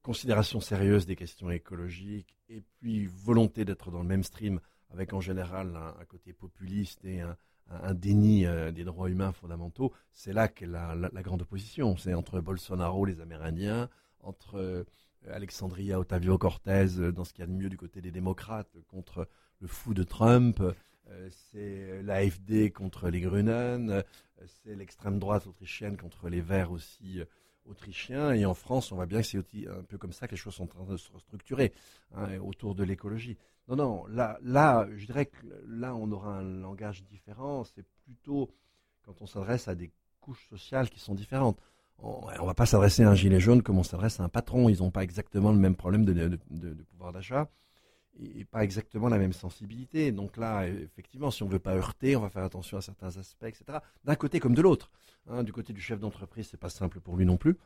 considération 0.05 0.61
sérieuse 0.61 1.05
des 1.05 1.15
questions 1.15 1.49
écologiques 1.49 2.37
et 2.47 2.61
puis 2.61 3.07
volonté 3.07 3.65
d'être 3.65 3.89
dans 3.89 4.01
le 4.01 4.07
même 4.07 4.23
stream 4.23 4.59
avec 4.91 5.13
en 5.13 5.19
général 5.19 5.75
un, 5.75 6.05
côté 6.05 6.31
populiste 6.31 7.03
et 7.03 7.21
un, 7.21 7.93
déni 7.93 8.45
euh, 8.45 8.71
des 8.71 8.83
droits 8.83 9.09
humains 9.09 9.31
fondamentaux, 9.31 9.91
c'est 10.13 10.31
là 10.31 10.47
qu'est 10.47 10.67
la, 10.67 10.95
grande 11.23 11.41
opposition. 11.41 11.97
C'est 11.97 12.13
entre 12.13 12.39
Bolsonaro, 12.39 13.05
les 13.05 13.19
Amérindiens, 13.19 13.89
entre 14.19 14.85
Alexandria 15.31 15.99
Otavio 15.99 16.37
Cortez 16.37 16.99
euh, 16.99 17.11
dans 17.11 17.23
ce 17.23 17.33
qu'il 17.33 17.41
y 17.41 17.47
a 17.47 17.47
de 17.47 17.51
mieux 17.51 17.69
du 17.69 17.77
côté 17.77 18.01
des 18.01 18.11
démocrates 18.11 18.77
contre 18.87 19.27
le 19.59 19.67
fou 19.67 19.93
de 19.93 20.03
Trump. 20.03 20.61
Euh, 21.09 21.29
c'est 21.51 22.01
l'AFD 22.03 22.71
contre 22.71 23.09
les 23.09 23.21
Grünen, 23.21 23.89
euh, 23.89 24.01
c'est 24.45 24.75
l'extrême 24.75 25.19
droite 25.19 25.47
autrichienne 25.47 25.97
contre 25.97 26.29
les 26.29 26.41
Verts 26.41 26.71
aussi 26.71 27.21
autrichien. 27.65 28.33
Et 28.33 28.45
en 28.45 28.53
France, 28.53 28.91
on 28.91 28.95
voit 28.95 29.05
bien 29.05 29.21
que 29.21 29.27
c'est 29.27 29.37
un 29.67 29.83
peu 29.83 29.97
comme 29.97 30.13
ça 30.13 30.27
que 30.27 30.31
les 30.31 30.37
choses 30.37 30.55
sont 30.55 30.63
en 30.63 30.67
train 30.67 30.85
de 30.85 30.97
se 30.97 31.09
structurer 31.19 31.73
hein, 32.15 32.37
autour 32.39 32.75
de 32.75 32.83
l'écologie. 32.83 33.37
Non, 33.67 33.75
non, 33.75 34.05
là, 34.07 34.37
là, 34.43 34.87
je 34.95 35.05
dirais 35.05 35.25
que 35.25 35.45
là, 35.67 35.95
on 35.95 36.11
aura 36.11 36.37
un 36.37 36.43
langage 36.43 37.03
différent. 37.03 37.63
C'est 37.63 37.85
plutôt 38.05 38.51
quand 39.03 39.21
on 39.21 39.25
s'adresse 39.25 39.67
à 39.67 39.75
des 39.75 39.91
couches 40.21 40.47
sociales 40.49 40.89
qui 40.89 40.99
sont 40.99 41.15
différentes. 41.15 41.59
On 41.99 42.29
ne 42.29 42.45
va 42.45 42.53
pas 42.53 42.65
s'adresser 42.65 43.03
à 43.03 43.09
un 43.09 43.15
gilet 43.15 43.39
jaune 43.39 43.63
comme 43.63 43.77
on 43.77 43.83
s'adresse 43.83 44.19
à 44.19 44.23
un 44.23 44.29
patron. 44.29 44.69
Ils 44.69 44.79
n'ont 44.79 44.91
pas 44.91 45.03
exactement 45.03 45.51
le 45.51 45.57
même 45.57 45.75
problème 45.75 46.05
de, 46.05 46.37
pouvoir 46.91 47.13
d'achat 47.13 47.49
et 48.17 48.45
pas 48.45 48.63
exactement 48.63 49.09
la 49.09 49.17
même 49.17 49.33
sensibilité. 49.33 50.11
Donc 50.11 50.37
là, 50.37 50.67
effectivement, 50.67 51.31
si 51.31 51.43
on 51.43 51.47
ne 51.47 51.51
veut 51.51 51.59
pas 51.59 51.75
heurter, 51.75 52.15
on 52.15 52.21
va 52.21 52.29
faire 52.29 52.43
attention 52.43 52.77
à 52.77 52.81
certains 52.81 53.17
aspects, 53.17 53.43
etc. 53.43 53.79
D'un 54.03 54.15
côté 54.15 54.39
comme 54.39 54.55
de 54.55 54.61
l'autre. 54.61 54.91
Hein. 55.27 55.43
du 55.43 55.51
côté 55.51 55.73
du 55.73 55.81
chef 55.81 55.99
d'entreprise, 55.99 56.47
c'est 56.49 56.59
pas 56.59 56.69
simple 56.69 56.99
pour 56.99 57.17
lui 57.17 57.25
non 57.25 57.37
plus. 57.37 57.57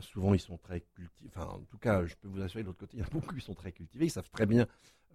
Souvent, 0.00 0.34
ils 0.34 0.40
sont 0.40 0.58
très 0.58 0.80
cultivés. 0.80 1.30
Enfin, 1.34 1.46
en 1.46 1.60
tout 1.60 1.78
cas, 1.78 2.04
je 2.04 2.14
peux 2.16 2.28
vous 2.28 2.42
assurer, 2.42 2.62
de 2.62 2.68
l'autre 2.68 2.80
côté, 2.80 2.96
il 2.96 3.00
y 3.00 3.02
en 3.02 3.06
a 3.06 3.10
beaucoup 3.10 3.34
qui 3.34 3.40
sont 3.40 3.54
très 3.54 3.72
cultivés. 3.72 4.06
Ils 4.06 4.10
savent 4.10 4.28
très 4.30 4.46
bien 4.46 4.66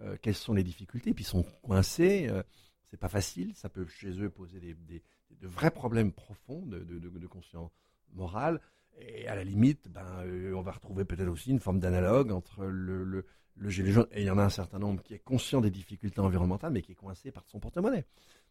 euh, 0.01 0.17
quelles 0.21 0.36
sont 0.36 0.53
les 0.53 0.63
difficultés, 0.63 1.13
puis 1.13 1.23
ils 1.23 1.27
sont 1.27 1.43
coincés. 1.62 2.27
Euh, 2.29 2.41
c'est 2.89 2.97
pas 2.97 3.09
facile. 3.09 3.53
Ça 3.55 3.69
peut 3.69 3.86
chez 3.86 4.19
eux 4.21 4.29
poser 4.29 4.59
des, 4.59 4.75
de 4.75 5.47
vrais 5.47 5.71
problèmes 5.71 6.12
profonds 6.12 6.65
de, 6.65 7.27
conscience 7.27 7.71
morale. 8.13 8.62
Et 8.99 9.27
à 9.27 9.36
la 9.36 9.43
limite, 9.43 9.89
ben, 9.89 10.05
euh, 10.25 10.53
on 10.53 10.62
va 10.62 10.71
retrouver 10.71 11.03
peut-être 11.05 11.29
aussi 11.29 11.49
une 11.49 11.59
forme 11.59 11.79
d'analogue 11.79 12.31
entre 12.31 12.65
le, 12.65 13.25
le, 13.55 13.69
gilet 13.69 13.91
jaune, 13.91 14.07
et 14.11 14.21
il 14.21 14.25
y 14.25 14.29
en 14.29 14.37
a 14.37 14.43
un 14.43 14.49
certain 14.49 14.79
nombre 14.79 15.01
qui 15.03 15.13
est 15.13 15.19
conscient 15.19 15.61
des 15.61 15.69
difficultés 15.69 16.19
environnementales, 16.19 16.71
mais 16.71 16.81
qui 16.81 16.91
est 16.93 16.95
coincé 16.95 17.31
par 17.31 17.43
son 17.47 17.59
porte-monnaie. 17.59 18.05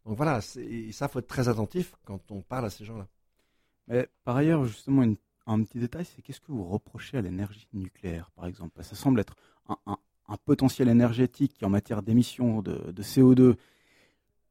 Donc 0.04 0.16
voilà, 0.16 0.40
et 0.56 0.92
ça, 0.92 1.08
faut 1.08 1.18
être 1.18 1.28
très 1.28 1.48
attentif 1.48 1.94
quand 2.04 2.30
on 2.30 2.42
parle 2.42 2.66
à 2.66 2.70
ces 2.70 2.84
gens-là. 2.84 3.08
Mais 3.88 4.08
par 4.24 4.36
ailleurs, 4.36 4.64
justement, 4.64 5.04
un 5.46 5.62
petit 5.62 5.78
détail, 5.78 6.04
c'est 6.04 6.22
qu'est-ce 6.22 6.40
que 6.40 6.52
vous 6.52 6.64
reprochez 6.64 7.18
à 7.18 7.20
l'énergie 7.20 7.68
nucléaire, 7.72 8.30
par 8.34 8.46
exemple? 8.46 8.82
Ça 8.82 8.96
semble 8.96 9.20
être 9.20 9.34
un, 9.68 9.76
un, 9.86 9.98
un, 10.28 10.36
potentiel 10.36 10.88
énergétique 10.88 11.54
qui, 11.54 11.64
en 11.64 11.70
matière 11.70 12.02
d'émissions 12.02 12.62
de, 12.62 12.92
de, 12.92 13.02
CO2, 13.02 13.56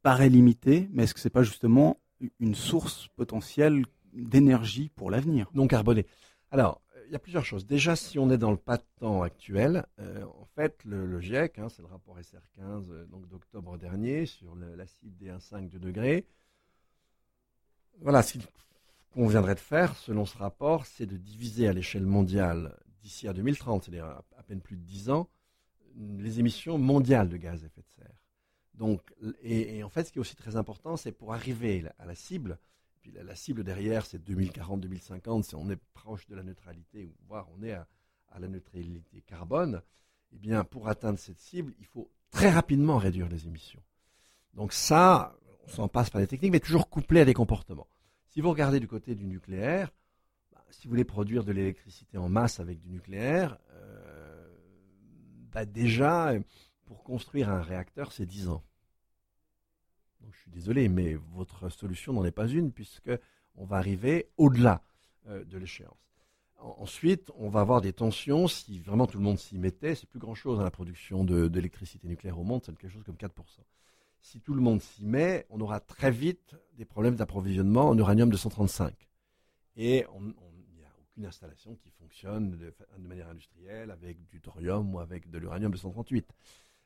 paraît 0.02 0.30
limité, 0.30 0.90
mais 0.92 1.04
est-ce 1.04 1.14
que 1.14 1.20
c'est 1.20 1.30
pas 1.30 1.44
justement 1.44 2.00
une 2.40 2.56
source 2.56 3.08
potentielle 3.16 3.86
d'énergie 4.14 4.90
pour 4.90 5.12
l'avenir? 5.12 5.50
Non 5.54 5.68
carboné. 5.68 6.06
Alors, 6.52 6.82
il 7.12 7.16
y 7.16 7.18
a 7.18 7.20
plusieurs 7.20 7.44
choses. 7.44 7.66
Déjà, 7.66 7.98
si 7.98 8.18
on 8.20 8.30
est 8.30 8.38
dans 8.38 8.52
le 8.52 8.58
pas 8.58 8.78
de 8.78 8.86
temps 8.98 9.22
actuel, 9.22 9.86
euh, 10.00 10.24
en 10.24 10.46
fait, 10.46 10.82
le, 10.86 11.20
GIEC, 11.20 11.60
hein, 11.60 11.68
c'est 11.68 11.82
le 11.82 11.90
rapport 11.90 12.18
SR15 12.18 12.90
euh, 12.90 13.06
d'octobre 13.30 13.78
dernier 13.78 14.26
sur 14.26 14.56
l'acide 14.56 15.14
D1,5 15.22 15.68
de 15.68 15.78
degrés. 15.78 16.26
Voilà, 18.00 18.24
ce 18.24 18.38
qu'on 19.14 19.28
viendrait 19.28 19.56
de 19.56 19.60
faire, 19.60 19.94
selon 19.98 20.26
ce 20.26 20.38
rapport, 20.38 20.86
c'est 20.86 21.06
de 21.06 21.18
diviser 21.18 21.68
à 21.68 21.74
l'échelle 21.74 22.06
mondiale 22.06 22.78
d'ici 23.02 23.28
à 23.28 23.34
2030, 23.34 23.84
c'est-à-dire 23.84 24.06
à 24.06 24.44
peine 24.48 24.62
plus 24.62 24.78
de 24.78 24.84
10 24.84 25.10
ans, 25.10 25.28
les 25.98 26.40
émissions 26.40 26.78
mondiales 26.78 27.28
de 27.28 27.36
gaz 27.36 27.62
à 27.62 27.66
effet 27.66 27.82
de 27.82 27.90
serre. 27.90 28.16
Donc, 28.74 29.02
et 29.44 29.84
en 29.84 29.90
fait, 29.90 30.06
ce 30.06 30.14
qui 30.14 30.20
est 30.20 30.22
aussi 30.22 30.38
très 30.38 30.56
important, 30.56 30.96
c'est 30.96 31.12
pour 31.12 31.34
arriver 31.34 31.84
à 32.00 32.06
la 32.06 32.16
cible, 32.16 32.58
puis 33.02 33.12
la, 33.12 33.36
cible 33.36 33.64
derrière, 33.64 34.06
c'est 34.06 34.24
2040-2050, 34.24 35.44
si 35.44 35.56
on 35.56 35.70
est 35.70 35.80
proche 35.94 36.28
de 36.28 36.36
la 36.36 36.44
neutralité, 36.44 37.14
voire 37.28 37.48
on 37.58 37.64
est 37.64 37.74
à, 37.74 37.88
la 38.40 38.48
neutralité 38.48 39.22
carbone, 39.26 39.82
eh 40.32 40.38
bien, 40.38 40.64
pour 40.64 40.88
atteindre 40.88 41.20
cette 41.20 41.40
cible, 41.40 41.74
il 41.80 41.86
faut 41.86 42.10
très 42.30 42.50
rapidement 42.50 42.98
réduire 42.98 43.28
les 43.28 43.48
émissions. 43.48 43.82
Donc 44.54 44.72
ça, 44.72 45.36
on 45.66 45.68
s'en 45.68 45.88
passe 45.90 46.10
par 46.10 46.22
les 46.22 46.28
techniques, 46.28 46.54
mais 46.54 46.62
toujours 46.62 46.90
couplé 46.90 47.22
à 47.22 47.26
des 47.26 47.34
comportements. 47.34 47.88
Si 48.30 48.40
vous 48.40 48.50
regardez 48.50 48.80
du 48.80 48.88
côté 48.88 49.16
du 49.16 49.26
nucléaire, 49.26 49.92
bah, 50.54 50.64
si 50.70 50.88
vous 50.88 50.92
voulez 50.92 51.04
produire 51.04 51.44
de 51.44 51.52
l'électricité 51.52 52.18
en 52.18 52.30
masse 52.30 52.62
avec 52.62 52.80
du 52.80 52.90
nucléaire, 52.90 53.58
euh, 53.74 54.50
bah, 55.52 55.66
déjà, 55.66 56.34
pour 56.86 57.04
construire 57.04 57.50
un 57.50 57.62
réacteur, 57.62 58.14
c'est 58.14 58.26
10 58.26 58.48
ans 58.48 58.64
je 60.32 60.38
suis 60.40 60.52
désolé, 60.52 60.90
mais 60.90 61.16
votre 61.34 61.70
solution 61.70 62.14
n'en 62.14 62.26
est 62.26 62.32
pas 62.32 62.48
une, 62.48 62.72
puisque 62.72 63.12
on 63.56 63.66
va 63.66 63.78
arriver 63.78 64.30
au-delà 64.38 64.82
euh, 65.28 65.44
de 65.46 65.58
l'échéance. 65.58 65.98
Ensuite, 66.60 67.32
on 67.38 67.50
va 67.50 67.62
avoir 67.62 67.82
des 67.82 67.92
tensions. 67.92 68.48
Si 68.48 68.80
vraiment 68.80 69.08
tout 69.08 69.18
le 69.18 69.24
monde 69.24 69.40
s'y 69.40 69.58
mettait, 69.58 69.96
c'est 69.96 70.08
plus 70.08 70.20
grand-chose 70.20 70.60
hein, 70.60 70.64
la 70.64 70.72
production 70.72 71.24
d'électricité 71.24 72.08
nucléaire 72.08 72.38
au 72.38 72.44
monde, 72.44 72.62
c'est 72.64 72.78
quelque 72.78 72.92
chose 72.92 73.04
comme 73.04 73.16
4%. 73.16 73.30
Si 74.22 74.40
tout 74.40 74.54
le 74.54 74.62
monde 74.62 74.82
s'y 74.82 75.06
met, 75.06 75.48
on 75.50 75.60
aura 75.60 75.80
très 75.80 76.12
vite 76.12 76.56
des 76.78 76.86
problèmes 76.86 77.16
d'approvisionnement 77.16 77.90
en 77.90 77.98
uranium 77.98 78.30
235. 78.30 78.94
Et 79.76 80.06
il 80.20 80.76
n'y 80.76 80.84
a 80.84 80.94
aucune 81.02 81.26
installation 81.26 81.76
qui 81.76 81.90
fonctionne 81.90 82.52
de, 82.52 82.58
de, 82.58 83.08
manière 83.08 83.30
industrielle 83.30 83.90
avec 83.90 84.28
du 84.28 84.40
thorium 84.40 84.94
ou 84.94 85.00
avec 85.00 85.32
de 85.32 85.40
l'uranium 85.40 85.72
238. 85.72 86.28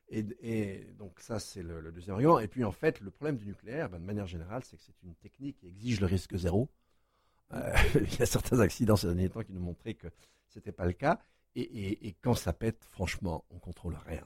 Et, 0.09 0.87
donc 0.97 1.19
ça, 1.19 1.39
c'est 1.39 1.63
le, 1.63 1.91
deuxième 1.91 2.15
argument. 2.15 2.39
Et 2.39 2.47
puis 2.47 2.63
en 2.63 2.71
fait, 2.71 3.01
le 3.01 3.11
problème 3.11 3.37
du 3.37 3.45
nucléaire, 3.45 3.89
ben, 3.89 3.99
de 3.99 4.05
manière 4.05 4.27
générale, 4.27 4.63
c'est 4.63 4.77
que 4.77 4.83
c'est 4.83 5.01
une 5.03 5.15
technique 5.15 5.57
qui 5.57 5.67
exige 5.67 5.99
le 5.99 6.05
risque 6.05 6.35
zéro. 6.35 6.69
Euh, 7.53 7.73
il 7.95 8.19
y 8.19 8.21
a 8.21 8.25
certains 8.25 8.59
accidents 8.59 8.95
ces 8.95 9.07
derniers 9.07 9.29
temps 9.29 9.43
qui 9.43 9.53
nous 9.53 9.61
montraient 9.61 9.95
que 9.95 10.07
ce 10.49 10.59
n'était 10.59 10.71
pas 10.71 10.85
le 10.85 10.93
cas. 10.93 11.19
Et, 11.55 12.07
et, 12.07 12.13
quand 12.21 12.35
ça 12.35 12.51
pète, 12.51 12.83
franchement, 12.91 13.45
on 13.49 13.59
contrôle 13.59 13.97
rien. 14.05 14.25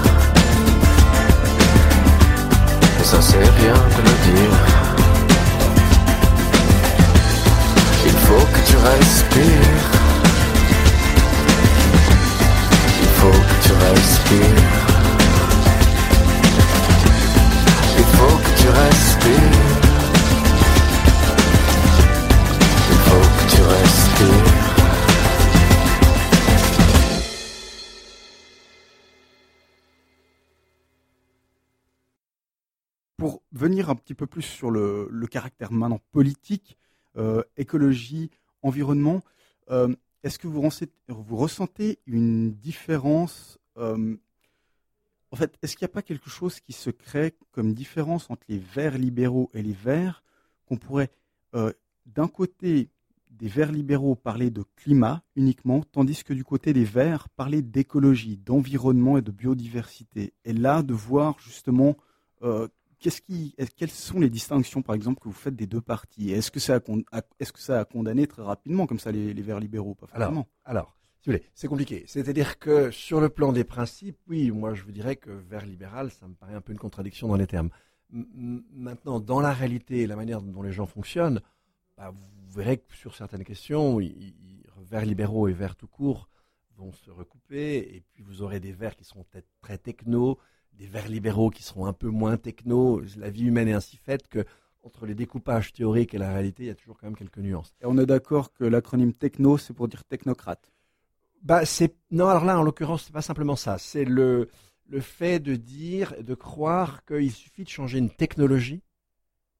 Ça 3.11 3.21
c'est 3.21 3.37
rien 3.39 3.73
de 3.73 4.01
le 4.07 4.15
dire. 4.31 4.55
Il 8.05 8.17
faut 8.25 8.45
que 8.53 8.61
tu 8.69 8.77
respires. 8.77 9.89
Il 13.01 13.11
faut 13.19 13.39
que 13.49 13.55
tu 13.65 13.73
respires. 13.85 14.77
Il 17.97 18.07
faut 18.15 18.37
que 18.45 18.51
tu 18.61 18.67
respires. 18.81 19.59
Il 22.91 22.99
faut 23.07 23.27
que 23.37 23.43
tu 23.53 23.61
respires. 23.61 24.70
Venir 33.61 33.91
un 33.91 33.95
petit 33.95 34.15
peu 34.15 34.25
plus 34.25 34.41
sur 34.41 34.71
le, 34.71 35.27
caractère 35.29 35.71
maintenant 35.71 35.99
politique, 36.11 36.77
euh, 37.15 37.43
écologie, 37.57 38.31
environnement, 38.63 39.21
euh, 39.69 39.93
est-ce 40.23 40.39
que 40.39 40.47
vous, 40.47 41.37
ressentez 41.37 41.99
une 42.07 42.53
différence 42.53 43.59
euh, 43.77 44.15
En 45.31 45.35
fait, 45.35 45.55
est-ce 45.61 45.77
qu'il 45.77 45.85
n'y 45.85 45.91
a 45.91 45.93
pas 45.93 46.01
quelque 46.01 46.29
chose 46.29 46.59
qui 46.59 46.73
se 46.73 46.89
crée 46.89 47.35
comme 47.51 47.73
différence 47.73 48.31
entre 48.31 48.45
les 48.49 48.57
verts 48.57 48.97
libéraux 48.97 49.51
et 49.53 49.61
les 49.61 49.73
verts 49.73 50.23
qu'on 50.65 50.77
pourrait, 50.77 51.11
d'un 52.05 52.27
côté, 52.27 52.89
des 53.29 53.47
verts 53.47 53.71
libéraux 53.71 54.15
parler 54.15 54.49
de 54.49 54.63
climat 54.75 55.21
uniquement, 55.35 55.83
tandis 55.91 56.23
que 56.23 56.33
du 56.33 56.43
côté 56.43 56.73
des 56.73 56.85
verts 56.85 57.29
parler 57.29 57.61
d'écologie, 57.61 58.37
d'environnement 58.37 59.17
et 59.17 59.21
de 59.21 59.31
biodiversité? 59.31 60.33
Et 60.45 60.53
là, 60.53 60.81
de 60.81 60.93
voir 60.93 61.39
justement 61.39 61.95
qu'est-ce 63.01 63.21
qui, 63.21 63.53
est- 63.57 63.73
quelles 63.75 63.89
sont 63.91 64.19
les 64.19 64.29
distinctions, 64.29 64.81
par 64.81 64.95
exemple, 64.95 65.19
que 65.19 65.27
vous 65.27 65.33
faites 65.33 65.55
des 65.55 65.67
deux 65.67 65.81
partis 65.81 66.31
Est-ce 66.31 66.51
que 66.51 66.59
ça 66.61 66.75
a, 66.75 66.79
que 66.79 67.59
ça 67.59 67.83
condamné 67.83 68.27
très 68.27 68.41
rapidement, 68.43 68.87
comme 68.87 68.99
ça, 68.99 69.11
les, 69.11 69.33
les 69.33 69.41
Verts 69.41 69.59
libéraux 69.59 69.95
Pas 69.95 70.07
forcément? 70.07 70.47
alors, 70.63 70.95
si 71.19 71.29
vous 71.29 71.33
voulez, 71.35 71.45
c'est 71.53 71.67
compliqué. 71.67 72.03
C'est-à-dire 72.07 72.57
que 72.57 72.89
sur 72.91 73.19
le 73.21 73.29
plan 73.29 73.51
des 73.51 73.63
principes, 73.63 74.17
oui, 74.27 74.49
moi 74.51 74.73
je 74.73 74.83
vous 74.83 74.91
dirais 74.91 75.17
que 75.17 75.29
vers 75.29 75.65
libéral, 75.65 76.09
ça 76.11 76.27
me 76.27 76.33
paraît 76.33 76.55
un 76.55 76.61
peu 76.61 76.71
une 76.71 76.79
contradiction 76.79 77.27
dans 77.27 77.35
les 77.35 77.45
termes. 77.47 77.69
M- 78.13 78.63
Maintenant, 78.73 79.19
dans 79.19 79.39
la 79.41 79.53
réalité 79.53 79.99
et 80.01 80.07
la 80.07 80.15
manière 80.15 80.41
dont 80.41 80.61
les 80.63 80.71
gens 80.71 80.85
fonctionnent, 80.87 81.41
bah, 81.97 82.11
vous 82.11 82.51
verrez 82.59 82.77
que 82.77 82.95
sur 82.95 83.15
certaines 83.15 83.43
questions, 83.43 83.99
verts 84.89 85.05
libéraux 85.05 85.47
et 85.47 85.53
verts 85.53 85.75
tout 85.75 85.87
court 85.87 86.27
vont 86.75 86.91
se 86.91 87.11
recouper, 87.11 87.77
et 87.95 88.03
puis 88.11 88.23
vous 88.23 88.41
aurez 88.41 88.59
des 88.59 88.71
verts 88.71 88.95
qui 88.95 89.03
seront 89.05 89.23
peut-être 89.23 89.47
très 89.61 89.77
techno, 89.77 90.39
des 90.73 90.87
verts 90.87 91.07
libéraux 91.07 91.49
qui 91.49 91.63
seront 91.63 91.85
un 91.85 91.93
peu 91.93 92.07
moins 92.07 92.37
techno. 92.37 93.01
La 93.17 93.29
vie 93.29 93.45
humaine 93.45 93.67
est 93.67 93.73
ainsi 93.73 93.97
faite 93.97 94.27
que 94.27 94.45
entre 94.83 95.05
les 95.05 95.13
découpages 95.13 95.73
théoriques 95.73 96.13
et 96.13 96.17
la 96.17 96.33
réalité, 96.33 96.63
il 96.63 96.67
y 96.67 96.71
a 96.71 96.75
toujours 96.75 96.97
quand 96.97 97.05
même 97.05 97.15
quelques 97.15 97.37
nuances. 97.37 97.73
Et 97.81 97.85
on 97.85 97.97
est 97.97 98.05
d'accord 98.05 98.51
que 98.51 98.63
l'acronyme 98.63 99.13
techno, 99.13 99.57
c'est 99.57 99.73
pour 99.73 99.87
dire 99.87 100.03
technocrate. 100.05 100.71
Bah, 101.43 101.65
c'est 101.65 101.95
non. 102.09 102.27
Alors 102.27 102.45
là, 102.45 102.59
en 102.59 102.63
l'occurrence, 102.63 103.05
c'est 103.05 103.13
pas 103.13 103.21
simplement 103.21 103.55
ça. 103.55 103.77
C'est 103.77 104.05
le 104.05 104.49
le 104.91 104.99
fait 104.99 105.39
de 105.39 105.55
dire, 105.55 106.13
de 106.21 106.35
croire 106.35 107.05
qu'il 107.05 107.31
suffit 107.31 107.63
de 107.63 107.69
changer 107.69 107.97
une 107.97 108.09
technologie 108.09 108.83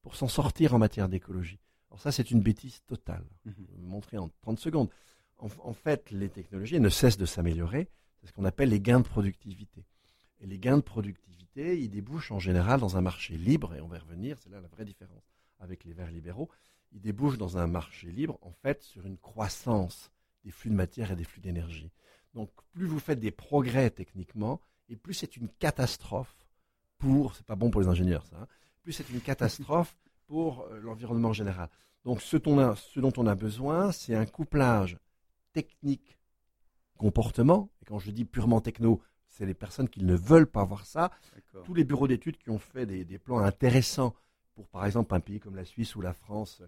pour 0.02 0.14
s'en 0.14 0.28
sortir 0.28 0.74
en 0.74 0.78
matière 0.78 1.08
d'écologie. 1.08 1.58
Alors 1.90 2.00
ça, 2.00 2.12
c'est 2.12 2.30
une 2.30 2.42
bêtise 2.42 2.82
totale. 2.86 3.24
Mhm. 3.44 3.54
Je 3.56 3.62
vais 3.62 3.78
vous 3.78 3.88
montrer 3.88 4.18
en 4.18 4.28
30 4.42 4.60
secondes. 4.60 4.90
En, 5.38 5.48
en 5.64 5.72
fait, 5.72 6.10
les 6.10 6.28
technologies 6.28 6.80
ne 6.80 6.90
cessent 6.90 7.16
de 7.16 7.24
s'améliorer. 7.24 7.88
C'est 8.20 8.28
ce 8.28 8.32
qu'on 8.32 8.44
appelle 8.44 8.68
les 8.68 8.80
gains 8.80 9.00
de 9.00 9.08
productivité. 9.08 9.84
Et 10.42 10.46
les 10.46 10.58
gains 10.58 10.76
de 10.76 10.82
productivité, 10.82 11.80
ils 11.80 11.88
débouchent 11.88 12.32
en 12.32 12.38
général 12.40 12.80
dans 12.80 12.96
un 12.96 13.00
marché 13.00 13.36
libre, 13.36 13.74
et 13.74 13.80
on 13.80 13.86
va 13.86 13.96
y 13.96 14.00
revenir, 14.00 14.36
c'est 14.38 14.50
là 14.50 14.60
la 14.60 14.68
vraie 14.68 14.84
différence 14.84 15.22
avec 15.60 15.84
les 15.84 15.92
verts 15.92 16.10
libéraux. 16.10 16.50
Ils 16.92 17.00
débouchent 17.00 17.38
dans 17.38 17.56
un 17.58 17.66
marché 17.68 18.10
libre, 18.10 18.38
en 18.42 18.52
fait, 18.52 18.82
sur 18.82 19.06
une 19.06 19.16
croissance 19.16 20.10
des 20.44 20.50
flux 20.50 20.70
de 20.70 20.74
matière 20.74 21.12
et 21.12 21.16
des 21.16 21.24
flux 21.24 21.40
d'énergie. 21.40 21.92
Donc, 22.34 22.50
plus 22.72 22.86
vous 22.86 22.98
faites 22.98 23.20
des 23.20 23.30
progrès 23.30 23.90
techniquement, 23.90 24.60
et 24.88 24.96
plus 24.96 25.14
c'est 25.14 25.36
une 25.36 25.48
catastrophe 25.48 26.36
pour, 26.98 27.36
c'est 27.36 27.46
pas 27.46 27.56
bon 27.56 27.70
pour 27.70 27.80
les 27.80 27.88
ingénieurs 27.88 28.26
ça, 28.26 28.36
hein, 28.40 28.46
plus 28.82 28.92
c'est 28.92 29.08
une 29.10 29.20
catastrophe 29.20 29.96
pour 30.26 30.62
euh, 30.62 30.80
l'environnement 30.80 31.32
général. 31.32 31.68
Donc, 32.04 32.20
ce, 32.20 32.36
dont 32.36 32.54
on 32.54 32.58
a- 32.58 32.74
ce 32.76 32.98
dont 32.98 33.12
on 33.16 33.26
a 33.28 33.36
besoin, 33.36 33.92
c'est 33.92 34.16
un 34.16 34.26
couplage 34.26 34.98
technique, 35.52 36.18
comportement, 36.98 37.70
et 37.80 37.84
quand 37.84 38.00
je 38.00 38.10
dis 38.10 38.24
purement 38.24 38.60
techno, 38.60 39.00
c'est 39.42 39.46
les 39.46 39.54
personnes 39.54 39.88
qui 39.88 40.04
ne 40.04 40.14
veulent 40.14 40.46
pas 40.46 40.62
voir 40.62 40.86
ça, 40.86 41.10
tous 41.64 41.74
les 41.74 41.82
bureaux 41.82 42.06
d'études 42.06 42.36
qui 42.36 42.48
ont 42.50 42.60
fait 42.60 42.86
des, 42.86 43.04
des 43.04 43.18
plans 43.18 43.40
intéressants 43.40 44.14
pour, 44.54 44.68
par 44.68 44.86
exemple, 44.86 45.12
un 45.16 45.18
pays 45.18 45.40
comme 45.40 45.56
la 45.56 45.64
Suisse 45.64 45.96
ou 45.96 46.00
la 46.00 46.12
France, 46.12 46.62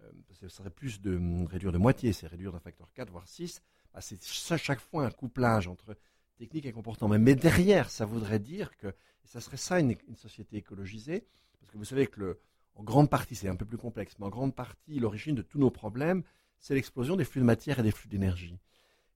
euh, 0.00 0.12
ce 0.30 0.46
serait 0.46 0.70
plus 0.70 1.00
de 1.00 1.16
hum, 1.16 1.46
réduire 1.46 1.72
de 1.72 1.78
moitié, 1.78 2.12
c'est 2.12 2.28
réduire 2.28 2.52
d'un 2.52 2.60
facteur 2.60 2.92
4, 2.92 3.10
voire 3.10 3.26
6. 3.26 3.62
Bah, 3.92 4.00
c'est 4.00 4.22
ça, 4.22 4.56
chaque 4.56 4.78
fois 4.78 5.06
un 5.06 5.10
couplage 5.10 5.66
entre 5.66 5.96
technique 6.36 6.66
et 6.66 6.70
comportement. 6.70 7.18
Mais, 7.18 7.34
derrière, 7.34 7.90
ça 7.90 8.06
voudrait 8.06 8.38
dire 8.38 8.76
que 8.76 8.94
ça 9.24 9.40
serait 9.40 9.56
ça 9.56 9.80
une, 9.80 9.96
une 10.06 10.14
société 10.14 10.56
écologisée, 10.56 11.26
parce 11.58 11.72
que 11.72 11.78
vous 11.78 11.84
savez 11.84 12.06
que 12.06 12.20
le, 12.20 12.40
en 12.76 12.84
grande 12.84 13.10
partie, 13.10 13.34
c'est 13.34 13.48
un 13.48 13.56
peu 13.56 13.64
plus 13.64 13.76
complexe, 13.76 14.14
mais 14.20 14.26
en 14.26 14.30
grande 14.30 14.54
partie, 14.54 15.00
l'origine 15.00 15.34
de 15.34 15.42
tous 15.42 15.58
nos 15.58 15.70
problèmes, 15.72 16.22
c'est 16.60 16.76
l'explosion 16.76 17.16
des 17.16 17.24
flux 17.24 17.40
de 17.40 17.46
matière 17.46 17.80
et 17.80 17.82
des 17.82 17.90
flux 17.90 18.08
d'énergie. 18.08 18.60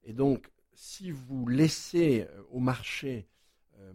Et 0.02 0.12
donc, 0.12 0.50
si 0.74 1.10
vous 1.10 1.46
laissez 1.46 2.26
euh, 2.30 2.42
au 2.50 2.60
marché 2.60 3.26
euh, 3.78 3.92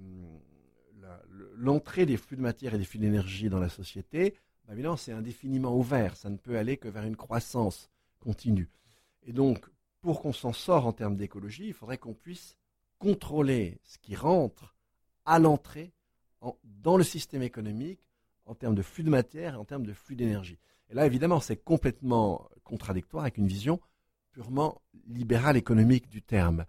l'entrée 1.56 2.06
des 2.06 2.18
flux 2.18 2.38
de 2.38 2.42
matière 2.42 2.74
et 2.74 2.78
des 2.78 2.86
flux 2.86 3.00
d'énergie 3.00 3.50
dans 3.50 3.60
la 3.60 3.70
société, 3.70 4.36
bah, 4.66 4.74
évidemment, 4.74 4.98
c'est 4.98 5.12
indéfiniment 5.12 5.76
ouvert. 5.78 6.16
Ça 6.16 6.30
ne 6.30 6.38
peut 6.38 6.58
aller 6.58 6.78
que 6.78 6.88
vers 6.88 7.04
une 7.04 7.16
croissance 7.16 7.90
continue. 8.20 8.70
Et 9.24 9.34
donc, 9.34 9.66
pour 10.02 10.22
qu'on 10.22 10.34
s'en 10.34 10.54
sort 10.54 10.86
en 10.86 10.94
termes 10.94 11.16
d'écologie, 11.16 11.68
il 11.68 11.74
faudrait 11.74 11.98
qu'on 11.98 12.14
puisse 12.14 12.56
contrôler 13.00 13.80
ce 13.84 13.98
qui 13.98 14.16
rentre 14.16 14.76
à 15.26 15.40
l'entrée 15.40 15.94
en- 16.42 16.58
dans 16.64 16.98
le 16.98 17.04
système 17.04 17.42
économique 17.44 18.00
en 18.46 18.56
termes 18.56 18.76
de 18.76 18.82
flux 18.82 19.04
de 19.04 19.10
matière 19.10 19.54
et 19.54 19.58
en 19.58 19.66
termes 19.66 19.86
de 19.86 19.94
flux 19.94 20.16
d'énergie. 20.16 20.58
Et 20.90 20.94
là, 20.96 21.06
évidemment, 21.06 21.40
c'est 21.40 21.58
complètement 21.58 22.50
contradictoire 22.64 23.24
avec 23.24 23.38
une 23.38 23.48
vision 23.48 23.80
purement 24.32 24.82
libérale 25.08 25.58
économique 25.58 26.08
du 26.10 26.22
terme. 26.22 26.66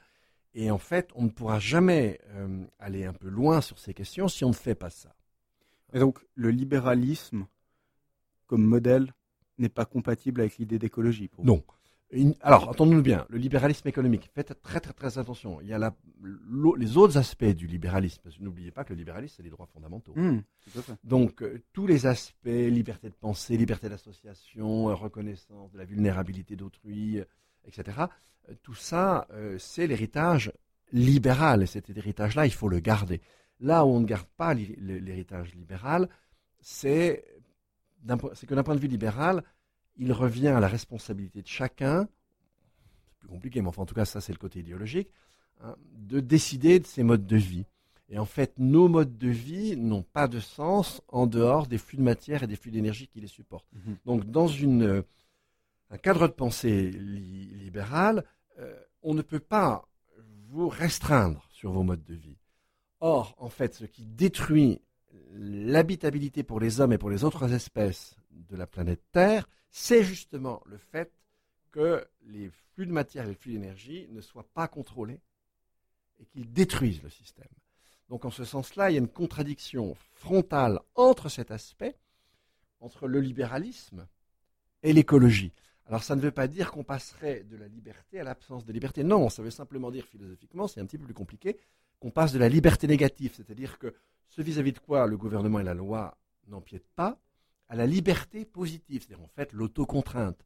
Et 0.54 0.70
en 0.70 0.78
fait, 0.78 1.10
on 1.14 1.24
ne 1.24 1.28
pourra 1.28 1.58
jamais 1.60 2.20
euh, 2.30 2.64
aller 2.78 3.04
un 3.04 3.12
peu 3.12 3.28
loin 3.28 3.60
sur 3.60 3.78
ces 3.78 3.94
questions 3.94 4.26
si 4.28 4.44
on 4.44 4.48
ne 4.48 4.54
fait 4.54 4.74
pas 4.74 4.90
ça. 4.90 5.14
Et 5.92 5.98
donc, 6.00 6.18
le 6.34 6.50
libéralisme 6.50 7.46
comme 8.46 8.64
modèle 8.64 9.12
n'est 9.58 9.68
pas 9.68 9.84
compatible 9.84 10.40
avec 10.40 10.58
l'idée 10.58 10.78
d'écologie. 10.78 11.30
Non. 11.44 11.62
Une- 12.12 12.34
Alors, 12.40 12.68
entendons-nous 12.68 13.02
bien, 13.02 13.24
le 13.28 13.38
libéralisme 13.38 13.86
économique, 13.86 14.28
faites 14.34 14.60
très 14.62 14.80
très 14.80 14.92
très 14.92 15.18
attention. 15.18 15.60
Il 15.60 15.68
y 15.68 15.72
a 15.72 15.78
la- 15.78 15.94
les 16.76 16.96
autres 16.96 17.16
aspects 17.16 17.44
du 17.44 17.68
libéralisme. 17.68 18.20
Parce 18.24 18.36
que 18.36 18.42
N'oubliez 18.42 18.72
pas 18.72 18.82
que 18.82 18.92
le 18.92 18.98
libéralisme, 18.98 19.34
c'est 19.36 19.42
les 19.44 19.50
droits 19.50 19.66
fondamentaux. 19.66 20.14
Fait. 20.14 20.92
Donc, 21.04 21.42
euh, 21.42 21.62
tous 21.72 21.86
les 21.86 22.06
aspects, 22.06 22.46
liberté 22.46 23.08
de 23.10 23.14
penser, 23.14 23.56
liberté 23.56 23.88
d'association, 23.88 24.90
euh, 24.90 24.94
reconnaissance 24.94 25.70
de 25.70 25.78
la 25.78 25.84
vulnérabilité 25.84 26.56
d'autrui, 26.56 27.20
etc., 27.66 27.98
euh, 28.48 28.54
tout 28.62 28.74
ça, 28.74 29.26
euh, 29.32 29.58
c'est 29.58 29.86
l'héritage 29.86 30.52
libéral. 30.92 31.62
Et 31.62 31.66
cet 31.66 31.90
héritage-là, 31.90 32.46
il 32.46 32.52
faut 32.52 32.68
le 32.68 32.80
garder. 32.80 33.20
Là 33.60 33.84
où 33.84 33.90
on 33.90 34.00
ne 34.00 34.06
garde 34.06 34.26
pas 34.36 34.54
l'héritage 34.54 35.54
libéral, 35.54 36.08
c'est 36.60 37.24
que 38.06 38.54
d'un 38.54 38.62
point 38.62 38.74
de 38.74 38.80
vue 38.80 38.88
libéral, 38.88 39.44
il 39.98 40.12
revient 40.12 40.48
à 40.48 40.60
la 40.60 40.68
responsabilité 40.68 41.42
de 41.42 41.46
chacun, 41.46 42.08
c'est 43.04 43.18
plus 43.18 43.28
compliqué, 43.28 43.60
mais 43.60 43.68
enfin 43.68 43.82
en 43.82 43.86
tout 43.86 43.94
cas 43.94 44.06
ça 44.06 44.22
c'est 44.22 44.32
le 44.32 44.38
côté 44.38 44.60
idéologique, 44.60 45.10
hein, 45.62 45.76
de 45.92 46.20
décider 46.20 46.80
de 46.80 46.86
ses 46.86 47.02
modes 47.02 47.26
de 47.26 47.36
vie. 47.36 47.66
Et 48.08 48.18
en 48.18 48.24
fait, 48.24 48.58
nos 48.58 48.88
modes 48.88 49.18
de 49.18 49.28
vie 49.28 49.76
n'ont 49.76 50.02
pas 50.02 50.26
de 50.26 50.40
sens 50.40 51.00
en 51.08 51.26
dehors 51.26 51.68
des 51.68 51.78
flux 51.78 51.96
de 51.96 52.02
matière 52.02 52.42
et 52.42 52.48
des 52.48 52.56
flux 52.56 52.72
d'énergie 52.72 53.06
qui 53.06 53.20
les 53.20 53.28
supportent. 53.28 53.68
Mhm. 53.72 53.96
Donc, 54.04 54.24
dans 54.30 54.48
une, 54.48 55.04
un 55.90 55.98
cadre 55.98 56.28
de 56.28 56.32
pensée 56.32 56.90
libéral, 56.90 58.24
euh, 58.58 58.74
on 59.02 59.14
ne 59.14 59.22
peut 59.22 59.40
pas 59.40 59.88
vous 60.48 60.68
restreindre 60.68 61.46
sur 61.50 61.72
vos 61.72 61.82
modes 61.82 62.04
de 62.04 62.14
vie. 62.14 62.38
Or, 63.00 63.34
en 63.38 63.48
fait, 63.48 63.74
ce 63.74 63.84
qui 63.84 64.04
détruit 64.04 64.80
l'habitabilité 65.32 66.42
pour 66.42 66.60
les 66.60 66.80
hommes 66.80 66.92
et 66.92 66.98
pour 66.98 67.10
les 67.10 67.24
autres 67.24 67.52
espèces 67.52 68.16
de 68.30 68.56
la 68.56 68.66
planète 68.66 69.02
Terre, 69.12 69.48
c'est 69.70 70.02
justement 70.02 70.62
le 70.66 70.78
fait 70.78 71.12
que 71.70 72.06
les 72.26 72.50
flux 72.74 72.86
de 72.86 72.92
matière 72.92 73.24
et 73.24 73.28
les 73.28 73.34
flux 73.34 73.52
d'énergie 73.52 74.08
ne 74.10 74.20
soient 74.20 74.48
pas 74.54 74.68
contrôlés 74.68 75.20
et 76.18 76.26
qu'ils 76.26 76.52
détruisent 76.52 77.02
le 77.02 77.10
système. 77.10 77.48
Donc 78.08 78.24
en 78.24 78.30
ce 78.30 78.44
sens-là, 78.44 78.90
il 78.90 78.94
y 78.94 78.96
a 78.96 79.00
une 79.00 79.08
contradiction 79.08 79.96
frontale 80.12 80.80
entre 80.96 81.28
cet 81.28 81.50
aspect, 81.50 81.96
entre 82.80 83.06
le 83.06 83.20
libéralisme 83.20 84.06
et 84.82 84.92
l'écologie. 84.92 85.52
Alors 85.90 86.04
ça 86.04 86.14
ne 86.14 86.20
veut 86.20 86.30
pas 86.30 86.46
dire 86.46 86.70
qu'on 86.70 86.84
passerait 86.84 87.42
de 87.42 87.56
la 87.56 87.66
liberté 87.66 88.20
à 88.20 88.24
l'absence 88.24 88.64
de 88.64 88.72
liberté. 88.72 89.02
Non, 89.02 89.28
ça 89.28 89.42
veut 89.42 89.50
simplement 89.50 89.90
dire 89.90 90.06
philosophiquement, 90.06 90.68
c'est 90.68 90.80
un 90.80 90.86
petit 90.86 90.98
peu 90.98 91.04
plus 91.04 91.14
compliqué, 91.14 91.58
qu'on 91.98 92.12
passe 92.12 92.32
de 92.32 92.38
la 92.38 92.48
liberté 92.48 92.86
négative, 92.86 93.34
c'est-à-dire 93.34 93.76
que 93.76 93.92
ce 94.28 94.40
vis-à-vis 94.40 94.72
de 94.72 94.78
quoi 94.78 95.08
le 95.08 95.16
gouvernement 95.16 95.58
et 95.58 95.64
la 95.64 95.74
loi 95.74 96.16
n'empiètent 96.46 96.88
pas, 96.94 97.18
à 97.68 97.74
la 97.74 97.88
liberté 97.88 98.44
positive, 98.44 99.02
c'est-à-dire 99.02 99.24
en 99.24 99.28
fait 99.28 99.52
l'autocontrainte, 99.52 100.40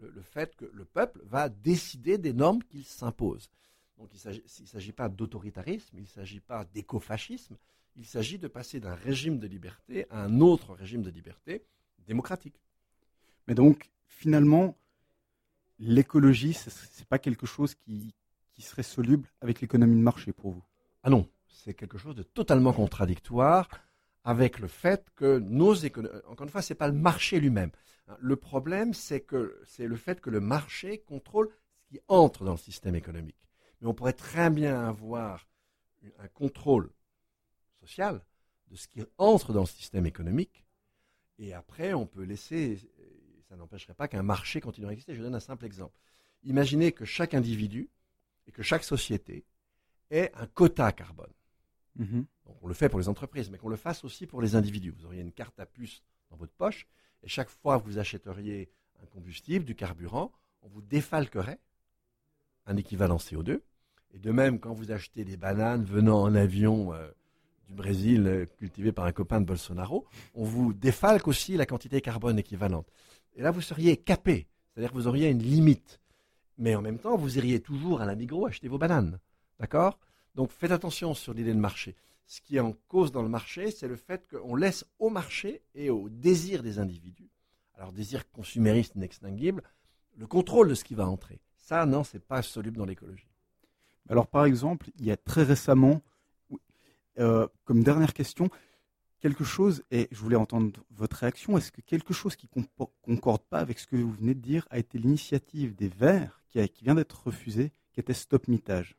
le, 0.00 0.20
fait 0.20 0.54
que 0.54 0.66
le 0.66 0.84
peuple 0.84 1.22
va 1.24 1.48
décider 1.48 2.18
des 2.18 2.34
normes 2.34 2.62
qu'il 2.62 2.84
s'impose. 2.84 3.50
Donc 3.96 4.10
il 4.12 4.30
ne 4.30 4.66
s'agit 4.66 4.92
pas 4.92 5.08
d'autoritarisme, 5.08 5.96
il 5.96 6.02
ne 6.02 6.08
s'agit 6.08 6.40
pas 6.40 6.66
d'écofascisme, 6.74 7.56
il 7.96 8.04
s'agit 8.04 8.38
de 8.38 8.48
passer 8.48 8.80
d'un 8.80 8.94
régime 8.94 9.38
de 9.38 9.46
liberté 9.46 10.04
à 10.10 10.24
un 10.24 10.42
autre 10.42 10.74
régime 10.74 11.00
de 11.00 11.10
liberté 11.10 11.64
démocratique. 12.06 12.60
Mais 13.46 13.54
donc, 13.54 13.90
finalement, 14.06 14.76
l'écologie, 15.80 16.54
ce 16.54 16.70
n'est 16.70 17.06
pas 17.08 17.18
quelque 17.18 17.46
chose 17.46 17.74
qui, 17.74 18.14
qui 18.54 18.62
serait 18.62 18.84
soluble 18.84 19.28
avec 19.40 19.60
l'économie 19.60 19.96
de 19.96 20.02
marché 20.02 20.32
pour 20.32 20.52
vous? 20.52 20.64
Ah 21.02 21.10
non, 21.10 21.28
c'est 21.48 21.74
quelque 21.74 21.98
chose 21.98 22.14
de 22.14 22.22
totalement 22.22 22.72
contradictoire 22.72 23.68
avec 24.22 24.60
le 24.60 24.68
fait 24.68 25.08
que 25.16 25.38
nos 25.38 25.74
économies. 25.74 26.14
Encore 26.28 26.44
une 26.44 26.50
fois, 26.52 26.62
ce 26.62 26.72
n'est 26.72 26.78
pas 26.78 26.88
le 26.88 26.94
marché 26.94 27.40
lui-même. 27.40 27.70
Le 28.20 28.36
problème, 28.36 28.94
c'est 28.94 29.20
que 29.20 29.60
c'est 29.66 29.88
le 29.88 29.96
fait 29.96 30.20
que 30.20 30.30
le 30.30 30.40
marché 30.40 30.98
contrôle 30.98 31.48
ce 31.78 31.88
qui 31.88 32.00
entre 32.08 32.44
dans 32.44 32.52
le 32.52 32.58
système 32.58 32.94
économique 32.94 33.40
mais 33.80 33.88
on 33.88 33.94
pourrait 33.94 34.12
très 34.12 34.50
bien 34.50 34.88
avoir 34.88 35.48
un 36.18 36.28
contrôle 36.28 36.90
social 37.80 38.22
de 38.68 38.76
ce 38.76 38.88
qui 38.88 39.02
entre 39.18 39.52
dans 39.52 39.62
le 39.62 39.66
système 39.66 40.06
économique, 40.06 40.64
et 41.38 41.54
après 41.54 41.92
on 41.94 42.06
peut 42.06 42.22
laisser, 42.22 42.78
ça 43.50 43.56
n'empêcherait 43.56 43.94
pas 43.94 44.06
qu'un 44.06 44.22
marché 44.22 44.60
continue 44.60 44.86
à 44.86 44.92
exister. 44.92 45.14
Je 45.16 45.22
donne 45.22 45.34
un 45.34 45.40
simple 45.40 45.66
exemple. 45.66 45.98
Imaginez 46.44 46.92
que 46.92 47.04
chaque 47.04 47.34
individu 47.34 47.90
et 48.46 48.52
que 48.52 48.62
chaque 48.62 48.84
société 48.84 49.44
ait 50.10 50.30
un 50.34 50.46
quota 50.46 50.92
carbone. 50.92 51.32
Mhm. 51.96 52.24
on 52.62 52.68
le 52.68 52.74
fait 52.74 52.88
pour 52.88 53.00
les 53.00 53.08
entreprises, 53.08 53.50
mais 53.50 53.58
qu'on 53.58 53.68
le 53.68 53.76
fasse 53.76 54.04
aussi 54.04 54.24
pour 54.24 54.40
les 54.40 54.54
individus. 54.54 54.92
Vous 54.92 55.04
auriez 55.04 55.20
une 55.20 55.32
carte 55.32 55.58
à 55.58 55.66
puce 55.66 56.04
dans 56.30 56.36
votre 56.36 56.52
poche, 56.52 56.86
et 57.24 57.28
chaque 57.28 57.50
fois 57.50 57.80
que 57.80 57.84
vous 57.84 57.98
achèteriez 57.98 58.70
un 59.02 59.06
combustible, 59.06 59.64
du 59.64 59.74
carburant, 59.74 60.30
on 60.62 60.68
vous 60.68 60.80
défalquerait 60.80 61.58
un 62.66 62.76
équivalent 62.76 63.16
CO2, 63.16 63.60
et 64.14 64.18
de 64.18 64.30
même, 64.30 64.60
quand 64.60 64.72
vous 64.72 64.92
achetez 64.92 65.24
des 65.24 65.36
bananes 65.36 65.84
venant 65.84 66.22
en 66.22 66.34
avion 66.36 66.94
euh, 66.94 67.10
du 67.66 67.74
Brésil, 67.74 68.26
euh, 68.26 68.46
cultivées 68.58 68.92
par 68.92 69.04
un 69.06 69.12
copain 69.12 69.40
de 69.40 69.46
Bolsonaro, 69.46 70.06
on 70.34 70.44
vous 70.44 70.72
défalque 70.72 71.26
aussi 71.26 71.56
la 71.56 71.66
quantité 71.66 72.00
carbone 72.00 72.38
équivalente. 72.38 72.86
Et 73.34 73.42
là, 73.42 73.50
vous 73.50 73.60
seriez 73.60 73.96
capé, 73.96 74.48
c'est-à-dire 74.68 74.90
que 74.90 74.96
vous 74.96 75.06
auriez 75.06 75.28
une 75.28 75.42
limite. 75.42 76.00
Mais 76.58 76.74
en 76.74 76.82
même 76.82 76.98
temps, 76.98 77.16
vous 77.16 77.38
iriez 77.38 77.60
toujours 77.60 78.00
à 78.00 78.06
la 78.06 78.14
Migros 78.14 78.46
acheter 78.46 78.68
vos 78.68 78.78
bananes. 78.78 79.18
D'accord? 79.58 79.98
Donc 80.34 80.50
faites 80.50 80.72
attention 80.72 81.14
sur 81.14 81.34
l'idée 81.34 81.54
de 81.54 81.58
marché. 81.58 81.96
Ce 82.26 82.40
qui 82.40 82.56
est 82.56 82.60
en 82.60 82.74
cause 82.86 83.10
dans 83.10 83.22
le 83.22 83.28
marché, 83.28 83.70
c'est 83.70 83.88
le 83.88 83.96
fait 83.96 84.24
qu'on 84.28 84.54
laisse 84.54 84.84
au 84.98 85.10
marché 85.10 85.62
et 85.74 85.90
au 85.90 86.08
désir 86.08 86.62
des 86.62 86.78
individus, 86.78 87.28
alors 87.74 87.92
désir 87.92 88.30
consumériste 88.30 88.94
inextinguible, 88.94 89.62
le 90.16 90.26
contrôle 90.26 90.68
de 90.68 90.74
ce 90.74 90.84
qui 90.84 90.94
va 90.94 91.08
entrer. 91.08 91.40
Ça, 91.56 91.86
non, 91.86 92.04
c'est 92.04 92.22
pas 92.24 92.42
soluble 92.42 92.76
dans 92.76 92.84
l'écologie. 92.84 93.26
Alors, 94.08 94.26
par 94.26 94.44
exemple, 94.44 94.90
il 94.98 95.06
y 95.06 95.10
a 95.10 95.16
très 95.16 95.42
récemment, 95.42 96.02
euh, 97.18 97.48
comme 97.64 97.82
dernière 97.82 98.14
question, 98.14 98.48
quelque 99.20 99.44
chose, 99.44 99.82
et 99.90 100.08
je 100.10 100.18
voulais 100.18 100.36
entendre 100.36 100.80
votre 100.90 101.16
réaction, 101.18 101.56
est-ce 101.56 101.70
que 101.70 101.80
quelque 101.80 102.12
chose 102.12 102.36
qui 102.36 102.48
ne 102.56 102.62
concorde 103.02 103.42
pas 103.42 103.58
avec 103.58 103.78
ce 103.78 103.86
que 103.86 103.96
vous 103.96 104.12
venez 104.12 104.34
de 104.34 104.40
dire 104.40 104.66
a 104.70 104.78
été 104.78 104.98
l'initiative 104.98 105.74
des 105.74 105.88
Verts 105.88 106.42
qui, 106.48 106.60
vient 106.82 106.94
d'être 106.94 107.26
refusée, 107.26 107.72
qui 107.92 108.00
était 108.00 108.14
Stop 108.14 108.48
Mitage? 108.48 108.96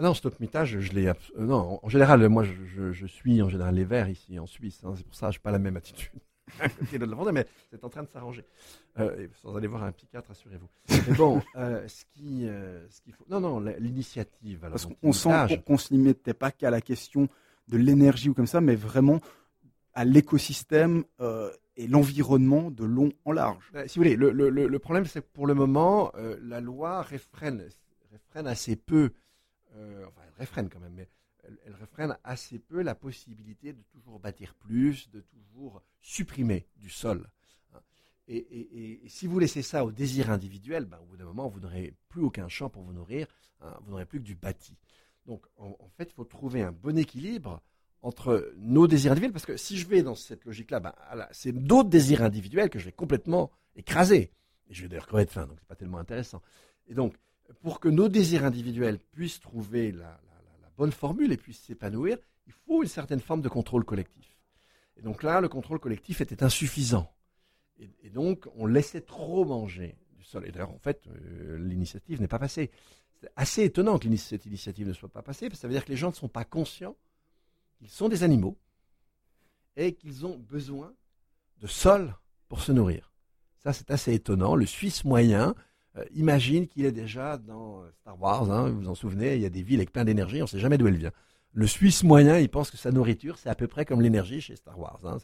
Non, 0.00 0.12
stop 0.12 0.40
mitage, 0.40 0.80
je 0.80 0.92
l'ai. 0.92 1.06
Euh, 1.06 1.14
non, 1.38 1.78
en 1.80 1.88
général, 1.88 2.28
moi, 2.28 2.42
je, 2.42 3.06
suis 3.06 3.40
en 3.40 3.48
général 3.48 3.76
les 3.76 3.84
Verts 3.84 4.08
ici 4.08 4.40
en 4.40 4.46
Suisse. 4.46 4.80
Hein, 4.82 4.94
c'est 4.96 5.06
pour 5.06 5.14
ça 5.14 5.28
que 5.28 5.34
je 5.34 5.38
n'ai 5.38 5.42
pas 5.42 5.52
la 5.52 5.60
même 5.60 5.76
attitude 5.76 6.10
mais 7.32 7.46
c'est 7.70 7.84
en 7.84 7.88
train 7.88 8.02
de 8.02 8.08
s'arranger. 8.08 8.44
Euh, 8.98 9.26
sans 9.42 9.56
aller 9.56 9.66
voir 9.66 9.82
un 9.84 9.92
psychiatre, 9.92 10.28
rassurez-vous. 10.28 10.68
Mais 11.08 11.14
bon, 11.16 11.42
euh, 11.56 11.86
ce 11.88 12.04
euh, 12.22 12.86
ce 12.90 13.00
qu'il 13.00 13.12
faut. 13.12 13.24
Non, 13.28 13.40
non, 13.40 13.60
l'initiative. 13.78 14.60
Parce 14.60 14.86
qu'on 14.86 15.12
sent 15.12 15.62
qu'on 15.66 15.74
ne 15.74 15.78
se 15.78 15.92
limitait 15.92 16.34
pas 16.34 16.50
qu'à 16.50 16.70
la 16.70 16.80
question 16.80 17.28
de 17.68 17.76
l'énergie 17.76 18.28
ou 18.28 18.34
comme 18.34 18.46
ça, 18.46 18.60
mais 18.60 18.74
vraiment 18.74 19.20
à 19.94 20.04
l'écosystème 20.04 21.04
et 21.76 21.86
l'environnement 21.88 22.70
de 22.70 22.84
long 22.84 23.12
en 23.24 23.32
large. 23.32 23.70
Bah, 23.72 23.86
si 23.88 23.98
vous 23.98 24.04
voulez, 24.04 24.16
le, 24.16 24.78
problème, 24.78 25.04
c'est 25.06 25.22
que 25.22 25.32
pour 25.32 25.46
le 25.46 25.54
moment, 25.54 26.12
la 26.40 26.60
loi 26.60 27.02
réfrène, 27.02 27.68
réfrène 28.10 28.46
assez 28.46 28.76
peu. 28.76 29.12
enfin, 29.72 30.22
elle 30.26 30.34
réfrène 30.38 30.68
quand 30.68 30.80
même, 30.80 30.94
mais 30.94 31.08
elle, 31.46 31.58
elle 31.98 32.16
assez 32.24 32.58
peu 32.58 32.82
la 32.82 32.94
possibilité 32.94 33.72
de 33.72 33.82
toujours 33.82 34.18
bâtir 34.18 34.54
plus, 34.54 35.10
de 35.10 35.20
toujours 35.20 35.82
supprimer 36.00 36.66
du 36.76 36.90
sol. 36.90 37.28
Hein. 37.74 37.80
Et, 38.28 39.02
si 39.08 39.26
vous 39.26 39.38
laissez 39.38 39.62
ça 39.62 39.84
au 39.84 39.92
désir 39.92 40.30
individuel, 40.30 40.84
ben, 40.84 40.98
au 40.98 41.04
bout 41.04 41.16
d'un 41.16 41.24
moment, 41.24 41.48
vous 41.48 41.60
n'aurez 41.60 41.94
plus 42.08 42.22
aucun 42.22 42.48
champ 42.48 42.70
pour 42.70 42.82
vous 42.82 42.92
nourrir, 42.92 43.26
hein. 43.60 43.76
vous 43.82 43.90
n'aurez 43.90 44.06
plus 44.06 44.20
que 44.20 44.24
du 44.24 44.34
bâti. 44.34 44.76
Donc, 45.26 45.46
en, 45.56 45.88
fait, 45.96 46.10
il 46.10 46.14
faut 46.14 46.24
trouver 46.24 46.62
un 46.62 46.72
bon 46.72 46.98
équilibre 46.98 47.62
entre 48.02 48.52
nos 48.58 48.86
désirs 48.86 49.12
individuels, 49.12 49.32
parce 49.32 49.46
que 49.46 49.56
si 49.56 49.78
je 49.78 49.86
vais 49.88 50.02
dans 50.02 50.14
cette 50.14 50.44
logique-là, 50.44 50.80
ben, 50.80 50.94
c'est 51.32 51.52
d'autres 51.52 51.88
désirs 51.88 52.22
individuels 52.22 52.68
que 52.68 52.78
je 52.78 52.84
vais 52.84 52.92
complètement 52.92 53.50
écraser. 53.76 54.30
Et 54.68 54.74
je 54.74 54.82
vais 54.82 54.88
d'ailleurs 54.88 55.06
crever 55.06 55.24
de 55.24 55.30
faim, 55.30 55.46
donc 55.46 55.58
c'est 55.58 55.68
pas 55.68 55.74
tellement 55.74 55.98
intéressant. 55.98 56.42
Et 56.86 56.94
donc, 56.94 57.14
pour 57.62 57.80
que 57.80 57.88
nos 57.88 58.08
désirs 58.08 58.44
individuels 58.44 58.98
puissent 58.98 59.40
trouver 59.40 59.92
la, 59.92 60.20
bonne 60.76 60.92
formule 60.92 61.30
et 61.30 61.36
puisse 61.36 61.60
s'épanouir, 61.60 62.18
il 62.48 62.52
faut 62.52 62.82
une 62.82 62.88
certaine 62.88 63.20
forme 63.20 63.40
de 63.40 63.48
contrôle 63.48 63.84
collectif. 63.84 64.36
Et 64.96 65.02
donc 65.02 65.22
là, 65.22 65.40
le 65.40 65.48
contrôle 65.48 65.78
collectif 65.78 66.20
était 66.20 66.42
insuffisant. 66.42 67.12
Et, 67.78 68.10
donc, 68.10 68.48
on 68.56 68.66
laissait 68.66 69.00
trop 69.00 69.44
manger 69.44 69.96
du 70.16 70.24
sol. 70.24 70.44
Et 70.48 70.50
d'ailleurs, 70.50 70.72
en 70.72 70.78
fait, 70.78 71.06
euh, 71.06 71.58
l'initiative 71.58 72.20
n'est 72.20 72.26
pas 72.26 72.40
passée. 72.40 72.72
C'est 73.24 73.32
assez 73.36 73.62
étonnant 73.64 73.98
que 73.98 74.14
cette 74.16 74.44
initiative 74.44 74.86
ne 74.86 74.92
soit 74.92 75.08
pas 75.08 75.22
passée, 75.22 75.48
parce 75.48 75.58
que 75.58 75.62
ça 75.62 75.68
veut 75.68 75.72
dire 75.72 75.84
que 75.84 75.90
les 75.90 75.96
gens 75.96 76.10
ne 76.10 76.14
sont 76.14 76.28
pas 76.28 76.44
conscients 76.44 76.94
qu'ils 77.78 77.88
sont 77.88 78.10
des 78.10 78.22
animaux 78.22 78.58
et 79.76 79.94
qu'ils 79.94 80.26
ont 80.26 80.36
besoin 80.36 80.92
de 81.60 81.66
sol 81.66 82.14
pour 82.48 82.60
se 82.60 82.70
nourrir. 82.70 83.12
Ça, 83.56 83.72
c'est 83.72 83.90
assez 83.90 84.12
étonnant. 84.12 84.56
Le 84.56 84.66
Suisse 84.66 85.04
moyen, 85.04 85.54
euh, 85.96 86.04
imagine 86.12 86.68
qu'il 86.68 86.84
est 86.84 86.92
déjà 86.92 87.38
dans 87.38 87.82
euh, 87.82 87.90
Star 87.92 88.20
Wars, 88.20 88.50
hein, 88.50 88.68
vous 88.68 88.80
vous 88.80 88.88
en 88.88 88.94
souvenez, 88.94 89.36
il 89.36 89.40
y 89.42 89.46
a 89.46 89.50
des 89.50 89.62
villes 89.62 89.80
avec 89.80 89.92
plein 89.92 90.04
d'énergie, 90.04 90.42
on 90.42 90.44
ne 90.44 90.48
sait 90.48 90.58
jamais 90.58 90.76
d'où 90.76 90.86
elle 90.86 90.98
vient. 90.98 91.12
Le 91.52 91.66
Suisse 91.66 92.02
moyen, 92.02 92.38
il 92.38 92.50
pense 92.50 92.70
que 92.70 92.76
sa 92.76 92.92
nourriture, 92.92 93.38
c'est 93.38 93.48
à 93.48 93.54
peu 93.54 93.68
près 93.68 93.86
comme 93.86 94.02
l'énergie 94.02 94.42
chez 94.42 94.56
Star 94.56 94.78
Wars. 94.78 95.00
Hein, 95.04 95.16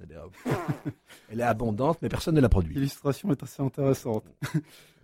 elle 1.28 1.40
est 1.40 1.42
abondante, 1.42 1.98
mais 2.00 2.08
personne 2.08 2.34
ne 2.34 2.40
la 2.40 2.48
produit. 2.48 2.74
L'illustration 2.74 3.30
est 3.30 3.42
assez 3.42 3.60
intéressante. 3.60 4.24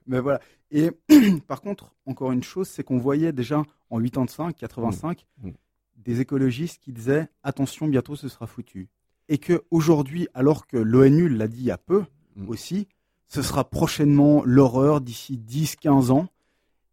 mais 0.06 0.20
voilà. 0.20 0.40
Et 0.70 0.90
par 1.46 1.60
contre, 1.60 1.94
encore 2.06 2.32
une 2.32 2.42
chose, 2.42 2.68
c'est 2.68 2.82
qu'on 2.82 2.98
voyait 2.98 3.32
déjà 3.32 3.62
en 3.90 4.00
85, 4.00 4.56
85, 4.56 5.26
mmh. 5.42 5.48
mmh. 5.48 5.52
des 5.96 6.20
écologistes 6.20 6.82
qui 6.82 6.92
disaient 6.92 7.28
attention, 7.42 7.88
bientôt 7.88 8.16
ce 8.16 8.28
sera 8.28 8.46
foutu. 8.46 8.88
Et 9.28 9.38
qu'aujourd'hui, 9.38 10.28
alors 10.34 10.66
que 10.66 10.76
l'ONU 10.76 11.28
l'a 11.28 11.48
dit 11.48 11.60
il 11.60 11.66
y 11.66 11.70
a 11.70 11.78
peu 11.78 12.04
mmh. 12.36 12.48
aussi, 12.48 12.88
ce 13.28 13.42
sera 13.42 13.64
prochainement 13.68 14.42
l'horreur 14.44 15.00
d'ici 15.00 15.36
10-15 15.36 16.10
ans. 16.10 16.28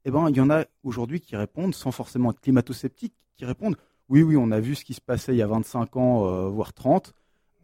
eh 0.06 0.12
ben, 0.12 0.30
il 0.30 0.36
y 0.36 0.42
en 0.42 0.50
a 0.50 0.66
aujourd'hui 0.84 1.20
qui 1.20 1.36
répondent, 1.36 1.76
sans 1.76 1.92
forcément 1.92 2.32
être 2.32 2.42
climato-sceptiques, 2.42 3.14
qui 3.36 3.46
répondent 3.46 3.78
oui, 4.10 4.22
oui, 4.22 4.36
on 4.38 4.52
a 4.52 4.60
vu 4.60 4.76
ce 4.76 4.84
qui 4.84 4.94
se 4.94 5.02
passait 5.02 5.34
il 5.34 5.38
y 5.38 5.42
a 5.42 5.48
25 5.48 5.96
ans, 5.98 6.28
euh, 6.28 6.48
voire 6.50 6.74
30. 6.74 7.14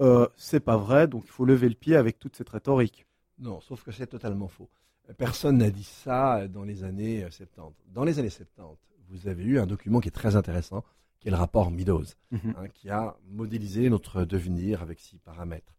Euh, 0.01 0.27
c'est 0.37 0.61
pas 0.61 0.77
vrai, 0.77 1.07
donc 1.07 1.23
il 1.25 1.29
faut 1.29 1.45
lever 1.45 1.67
le 1.67 1.75
pied 1.75 1.95
avec 1.95 2.17
toute 2.19 2.35
cette 2.35 2.49
rhétorique. 2.49 3.05
Non, 3.37 3.59
sauf 3.61 3.83
que 3.83 3.91
c'est 3.91 4.07
totalement 4.07 4.47
faux. 4.47 4.69
Personne 5.17 5.57
n'a 5.57 5.69
dit 5.71 5.83
ça 5.83 6.47
dans 6.47 6.63
les 6.63 6.83
années 6.83 7.25
70. 7.29 7.75
Dans 7.93 8.03
les 8.03 8.19
années 8.19 8.29
70, 8.29 8.77
vous 9.09 9.27
avez 9.27 9.43
eu 9.43 9.59
un 9.59 9.65
document 9.65 9.99
qui 10.01 10.07
est 10.09 10.11
très 10.11 10.35
intéressant, 10.35 10.83
qui 11.19 11.27
est 11.27 11.31
le 11.31 11.37
rapport 11.37 11.71
Meadows, 11.71 12.03
Mhm. 12.31 12.53
hein, 12.57 12.67
qui 12.73 12.89
a 12.89 13.17
modélisé 13.27 13.89
notre 13.89 14.23
devenir 14.23 14.81
avec 14.81 14.99
six 14.99 15.17
paramètres. 15.17 15.73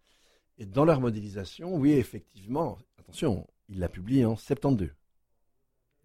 Et 0.59 0.67
dans 0.67 0.85
leur 0.85 1.01
modélisation, 1.01 1.77
oui, 1.77 1.93
effectivement, 1.93 2.77
attention, 2.99 3.47
il 3.69 3.79
l'a 3.79 3.89
publié 3.89 4.25
en 4.25 4.37
72. 4.37 4.91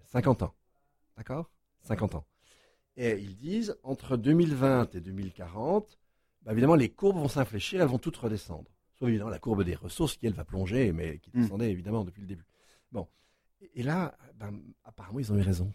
50 0.06 0.44
ans. 0.44 0.54
D'accord? 1.18 1.50
50 1.82 2.16
ans. 2.16 2.26
Et 2.96 3.18
ils 3.20 3.36
disent, 3.36 3.76
entre 3.84 4.16
2020 4.18 4.94
et 4.96 5.02
2040, 5.02 5.98
bah, 6.44 6.52
évidemment, 6.54 6.76
les 6.76 6.90
courbes 6.90 7.18
vont 7.18 7.28
s'infléchir, 7.28 7.82
elles 7.82 7.88
vont 7.90 7.98
toutes 8.00 8.16
redescendre. 8.18 8.70
Sauf 8.98 9.10
évidemment 9.10 9.30
la 9.32 9.40
courbe 9.40 9.64
des 9.64 9.76
ressources 9.76 10.16
qui, 10.16 10.28
elle, 10.28 10.34
va 10.34 10.46
plonger, 10.46 10.94
mais 10.94 11.18
qui 11.18 11.30
Mm. 11.34 11.42
descendait 11.42 11.72
évidemment 11.72 12.06
depuis 12.06 12.22
le 12.22 12.28
début. 12.28 12.46
Bon. 12.96 13.08
Et, 13.74 13.84
là, 13.84 14.18
ben, 14.36 14.58
apparemment, 14.86 15.20
ils 15.20 15.32
ont 15.34 15.38
eu 15.38 15.42
raison. 15.42 15.72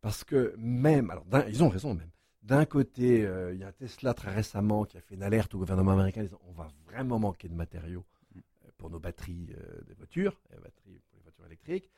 Parce 0.00 0.24
que 0.24 0.54
même, 0.58 1.10
alors, 1.10 1.24
ils 1.48 1.62
ont 1.62 1.68
raison 1.68 1.94
même. 1.94 2.10
D'un 2.42 2.64
côté, 2.64 3.24
euh, 3.24 3.54
il 3.54 3.60
y 3.60 3.64
a 3.64 3.72
Tesla 3.72 4.14
très 4.14 4.34
récemment 4.34 4.84
qui 4.84 4.96
a 4.96 5.00
fait 5.00 5.14
une 5.14 5.22
alerte 5.22 5.54
au 5.54 5.58
gouvernement 5.58 5.92
américain 5.92 6.22
disant 6.22 6.40
on 6.48 6.52
va 6.52 6.68
vraiment 6.86 7.18
manquer 7.18 7.48
de 7.48 7.54
matériaux 7.54 8.04
euh, 8.36 8.40
pour 8.78 8.90
nos 8.90 8.98
batteries 8.98 9.54
euh, 9.56 9.82
des 9.86 9.94
voitures, 9.94 10.40
les 10.50 10.58
batteries 10.58 11.00
pour 11.08 11.18
les 11.18 11.22
voitures 11.22 11.46
électriques. 11.46 11.88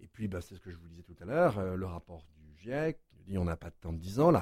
Et 0.00 0.08
puis, 0.08 0.26
ben, 0.26 0.40
c'est 0.40 0.56
ce 0.56 0.60
que 0.60 0.70
je 0.70 0.76
vous 0.76 0.88
disais 0.88 1.02
tout 1.02 1.16
à 1.20 1.26
l'heure, 1.26 1.58
euh, 1.58 1.76
le 1.76 1.86
rapport 1.86 2.24
du 2.38 2.56
GIEC 2.58 2.98
dit 3.26 3.38
on 3.38 3.44
n'a 3.44 3.56
pas 3.56 3.70
de 3.70 3.76
temps 3.80 3.92
de 3.92 3.98
10 3.98 4.18
ans. 4.18 4.32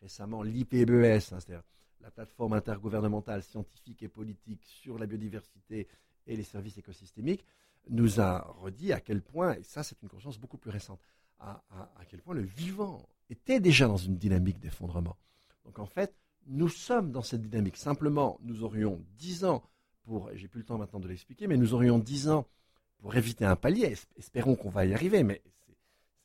Récemment, 0.00 0.42
l'IPBES, 0.42 1.32
hein, 1.32 1.40
c'est-à-dire 1.40 1.62
la 2.00 2.10
plateforme 2.10 2.54
intergouvernementale 2.54 3.42
scientifique 3.42 4.02
et 4.02 4.08
politique 4.08 4.64
sur 4.64 4.98
la 4.98 5.06
biodiversité 5.06 5.88
et 6.26 6.36
les 6.36 6.42
services 6.42 6.78
écosystémiques, 6.78 7.44
nous 7.88 8.20
a 8.20 8.40
redit 8.60 8.92
à 8.92 9.00
quel 9.00 9.22
point, 9.22 9.54
et 9.54 9.62
ça 9.62 9.82
c'est 9.82 10.00
une 10.02 10.08
conscience 10.08 10.38
beaucoup 10.38 10.58
plus 10.58 10.70
récente, 10.70 11.00
à, 11.38 11.62
à- 11.70 11.90
à 11.98 12.04
quel 12.06 12.20
point 12.22 12.34
le 12.34 12.42
vivant 12.42 13.08
était 13.30 13.60
déjà 13.60 13.86
dans 13.88 13.96
une 13.96 14.16
dynamique 14.16 14.58
d'effondrement. 14.60 15.16
Donc 15.64 15.78
en 15.78 15.86
fait, 15.86 16.14
nous 16.46 16.68
sommes 16.68 17.12
dans 17.12 17.22
cette 17.22 17.42
dynamique. 17.42 17.76
Simplement, 17.76 18.38
nous 18.42 18.62
aurions 18.64 19.02
10 19.18 19.44
ans 19.44 19.62
pour, 20.04 20.30
et 20.30 20.36
j'ai 20.38 20.48
plus 20.48 20.60
le 20.60 20.66
temps 20.66 20.78
maintenant 20.78 21.00
de 21.00 21.08
l'expliquer, 21.08 21.46
mais 21.46 21.56
nous 21.56 21.74
aurions 21.74 21.98
10 21.98 22.28
ans 22.28 22.46
pour 22.98 23.14
éviter 23.16 23.44
un 23.44 23.56
palier. 23.56 23.84
Es- 23.92 24.06
Espérons 24.18 24.56
qu'on 24.56 24.70
va 24.70 24.84
y 24.86 24.94
arriver, 24.94 25.22
mais 25.22 25.42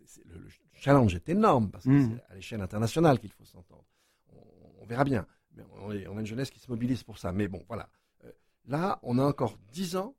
c'est- 0.06 0.26
le, 0.26 0.38
le 0.40 0.50
challenge 0.74 1.16
est 1.16 1.30
énorme 1.30 1.70
parce 1.72 1.86
que 1.86 1.90
Mhm. 1.90 2.18
c'est 2.18 2.32
à 2.32 2.36
l'échelle 2.36 2.62
internationale 2.62 3.20
qu'il 3.20 3.32
faut 3.32 3.46
s'entendre. 3.46 3.86
On, 4.34 4.82
on 4.82 4.86
verra 4.86 5.04
bien. 5.04 5.26
Mais 5.54 5.64
on 5.80 5.90
a 6.18 6.20
une 6.20 6.26
jeunesse 6.26 6.50
qui 6.50 6.60
se 6.60 6.70
mobilise 6.70 7.04
pour 7.04 7.18
ça. 7.18 7.32
Mais 7.32 7.48
bon, 7.48 7.64
voilà. 7.68 7.88
Euh, 8.26 8.32
là, 8.66 9.00
on 9.04 9.18
a 9.20 9.24
encore 9.24 9.58
10 9.72 9.96
ans 9.96 10.16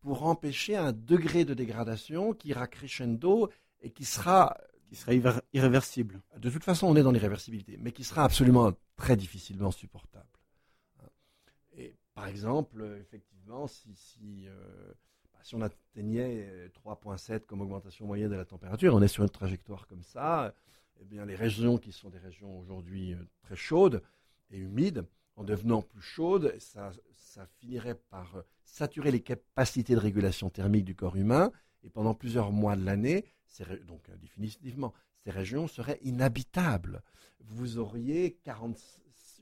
pour 0.00 0.24
empêcher 0.24 0.76
un 0.76 0.92
degré 0.92 1.44
de 1.44 1.54
dégradation 1.54 2.32
qui 2.32 2.48
ira 2.48 2.66
crescendo 2.66 3.50
et 3.80 3.90
qui 3.90 4.04
sera, 4.04 4.56
Qui 4.90 4.96
irré- 5.10 5.40
irréversible. 5.52 6.20
de 6.36 6.50
toute 6.50 6.64
façon, 6.64 6.86
on 6.86 6.96
est 6.96 7.02
dans 7.02 7.12
l'irréversibilité, 7.12 7.76
mais 7.78 7.92
qui 7.92 8.04
sera 8.04 8.24
absolument 8.24 8.72
très 8.96 9.16
difficilement 9.16 9.70
supportable. 9.70 10.26
Et 11.76 11.94
par 12.14 12.26
exemple, 12.26 12.80
euh, 12.80 13.00
effectivement, 13.00 13.66
si, 13.66 13.94
si, 13.94 14.46
euh, 14.48 14.92
bah, 15.32 15.38
si 15.42 15.54
on 15.54 15.60
atteignait 15.62 16.46
euh, 16.50 16.68
3,7 16.70 17.46
comme 17.46 17.60
augmentation 17.60 18.06
moyenne 18.06 18.30
de 18.30 18.36
la 18.36 18.44
température, 18.44 18.94
on 18.94 19.02
est 19.02 19.08
sur 19.08 19.22
une 19.22 19.30
trajectoire 19.30 19.86
comme 19.86 20.02
ça, 20.02 20.54
eh 21.00 21.04
bien, 21.04 21.24
les 21.24 21.36
régions 21.36 21.78
qui 21.78 21.92
sont 21.92 22.10
des 22.10 22.18
régions 22.18 22.58
aujourd'hui 22.58 23.14
euh, 23.14 23.18
très 23.42 23.56
chaudes 23.56 24.02
et 24.50 24.58
humides, 24.58 25.04
en 25.38 25.44
devenant 25.44 25.82
plus 25.82 26.02
chaudes, 26.02 26.54
ça, 26.58 26.90
ça 27.16 27.46
finirait 27.60 27.94
par 27.94 28.36
euh, 28.36 28.42
saturer 28.64 29.12
les 29.12 29.20
capacités 29.20 29.94
de 29.94 30.00
régulation 30.00 30.50
thermique 30.50 30.84
du 30.84 30.96
corps 30.96 31.16
humain, 31.16 31.52
et 31.84 31.90
pendant 31.90 32.12
plusieurs 32.12 32.50
mois 32.50 32.74
de 32.74 32.84
l'année, 32.84 33.24
donc 33.86 34.08
euh, 34.08 34.16
définitivement, 34.16 34.92
ces 35.24 35.30
régions 35.30 35.68
seraient 35.68 36.00
inhabitables. 36.02 37.02
Vous 37.40 37.78
auriez 37.78 38.36
40, 38.42 38.76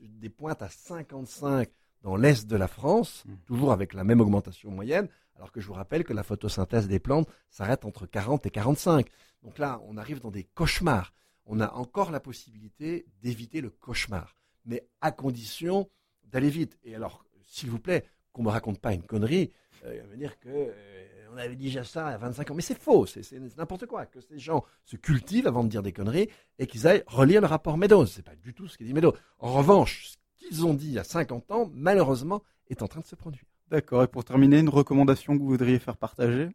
des 0.01 0.29
pointes 0.29 0.61
à 0.61 0.69
55 0.69 1.67
dans 2.03 2.15
l'est 2.15 2.45
de 2.45 2.55
la 2.55 2.67
France, 2.67 3.23
Mm. 3.25 3.33
toujours 3.45 3.71
avec 3.71 3.93
la 3.95 4.03
même 4.03 4.21
augmentation 4.21 4.69
moyenne, 4.69 5.09
alors 5.35 5.51
que 5.51 5.59
je 5.59 5.67
vous 5.67 5.73
rappelle 5.73 6.03
que 6.03 6.13
la 6.13 6.23
photosynthèse 6.23 6.87
des 6.87 6.99
plantes 6.99 7.27
s'arrête 7.49 7.85
entre 7.85 8.05
40 8.05 8.45
et 8.45 8.51
45. 8.51 9.07
Donc 9.41 9.57
là, 9.57 9.81
on 9.87 9.97
arrive 9.97 10.19
dans 10.19 10.31
des 10.31 10.43
cauchemars. 10.43 11.11
On 11.47 11.59
a 11.59 11.71
encore 11.73 12.11
la 12.11 12.19
possibilité 12.19 13.07
d'éviter 13.23 13.61
le 13.61 13.71
cauchemar, 13.71 14.35
mais 14.67 14.87
à 15.01 15.11
condition 15.11 15.89
d'aller 16.23 16.49
vite. 16.49 16.77
Et 16.83 16.95
alors, 16.95 17.25
s'il 17.47 17.69
vous 17.69 17.79
plaît, 17.79 18.03
qu'on 18.33 18.43
me 18.43 18.49
raconte 18.49 18.79
pas 18.79 18.93
une 18.93 19.03
connerie, 19.03 19.51
euh, 19.85 20.01
on 20.05 20.09
va 20.09 20.15
dire 20.15 20.39
que 20.39 20.49
euh, 20.49 21.07
on 21.33 21.37
avait 21.37 21.55
déjà 21.55 21.83
ça 21.83 22.07
à 22.07 22.17
25 22.17 22.51
ans, 22.51 22.53
mais 22.55 22.61
c'est 22.61 22.79
faux, 22.79 23.05
c'est 23.05 23.23
n'importe 23.57 23.85
quoi. 23.85 24.05
Que 24.05 24.21
ces 24.21 24.39
gens 24.39 24.63
se 24.85 24.95
cultivent 24.95 25.47
avant 25.47 25.63
de 25.63 25.69
dire 25.69 25.83
des 25.83 25.91
conneries 25.91 26.29
et 26.59 26.67
qu'ils 26.67 26.87
aillent 26.87 27.03
relire 27.07 27.41
le 27.41 27.47
rapport 27.47 27.77
Meadows. 27.77 28.05
C'est 28.05 28.23
pas 28.23 28.35
du 28.35 28.53
tout 28.53 28.67
ce 28.67 28.77
que 28.77 28.83
dit 28.83 28.93
Meadows. 28.93 29.13
En 29.39 29.53
revanche, 29.53 30.09
ce 30.09 30.17
qu'ils 30.37 30.65
ont 30.65 30.73
dit 30.73 30.87
il 30.87 30.93
y 30.93 30.99
a 30.99 31.03
50 31.03 31.51
ans, 31.51 31.69
malheureusement, 31.73 32.43
est 32.69 32.81
en 32.81 32.87
train 32.87 33.01
de 33.01 33.05
se 33.05 33.15
produire. 33.15 33.43
D'accord. 33.69 34.03
Et 34.03 34.07
pour 34.07 34.23
terminer, 34.23 34.59
une 34.59 34.69
recommandation 34.69 35.33
que 35.33 35.41
vous 35.41 35.49
voudriez 35.49 35.79
faire 35.79 35.97
partager? 35.97 36.49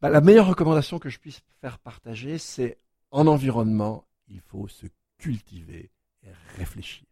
Bah, 0.00 0.10
la 0.10 0.20
meilleure 0.20 0.46
recommandation 0.46 0.98
que 0.98 1.08
je 1.08 1.18
puisse 1.18 1.40
faire 1.60 1.78
partager, 1.78 2.38
c'est 2.38 2.78
en 3.10 3.26
environnement, 3.26 4.06
il 4.28 4.40
faut 4.40 4.68
se 4.68 4.86
cultiver 5.18 5.90
et 6.22 6.28
réfléchir. 6.58 7.06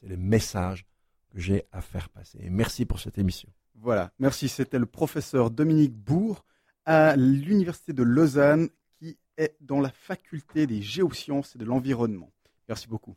C'est 0.00 0.08
le 0.08 0.16
message 0.16 0.86
que 1.30 1.38
j'ai 1.38 1.64
à 1.72 1.80
faire 1.80 2.08
passer. 2.08 2.38
Et 2.40 2.50
merci 2.50 2.86
pour 2.86 3.00
cette 3.00 3.18
émission. 3.18 3.48
Voilà, 3.74 4.12
merci. 4.18 4.48
C'était 4.48 4.78
le 4.78 4.86
professeur 4.86 5.50
Dominique 5.50 5.94
Bourg 5.94 6.44
à 6.84 7.16
l'Université 7.16 7.92
de 7.92 8.02
Lausanne 8.02 8.68
qui 8.98 9.18
est 9.36 9.56
dans 9.60 9.80
la 9.80 9.90
faculté 9.90 10.66
des 10.66 10.82
géosciences 10.82 11.54
et 11.54 11.58
de 11.58 11.64
l'environnement. 11.64 12.32
Merci 12.68 12.88
beaucoup. 12.88 13.16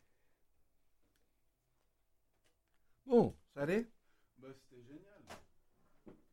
Bon, 3.05 3.35
ça 3.53 3.61
allait? 3.61 3.87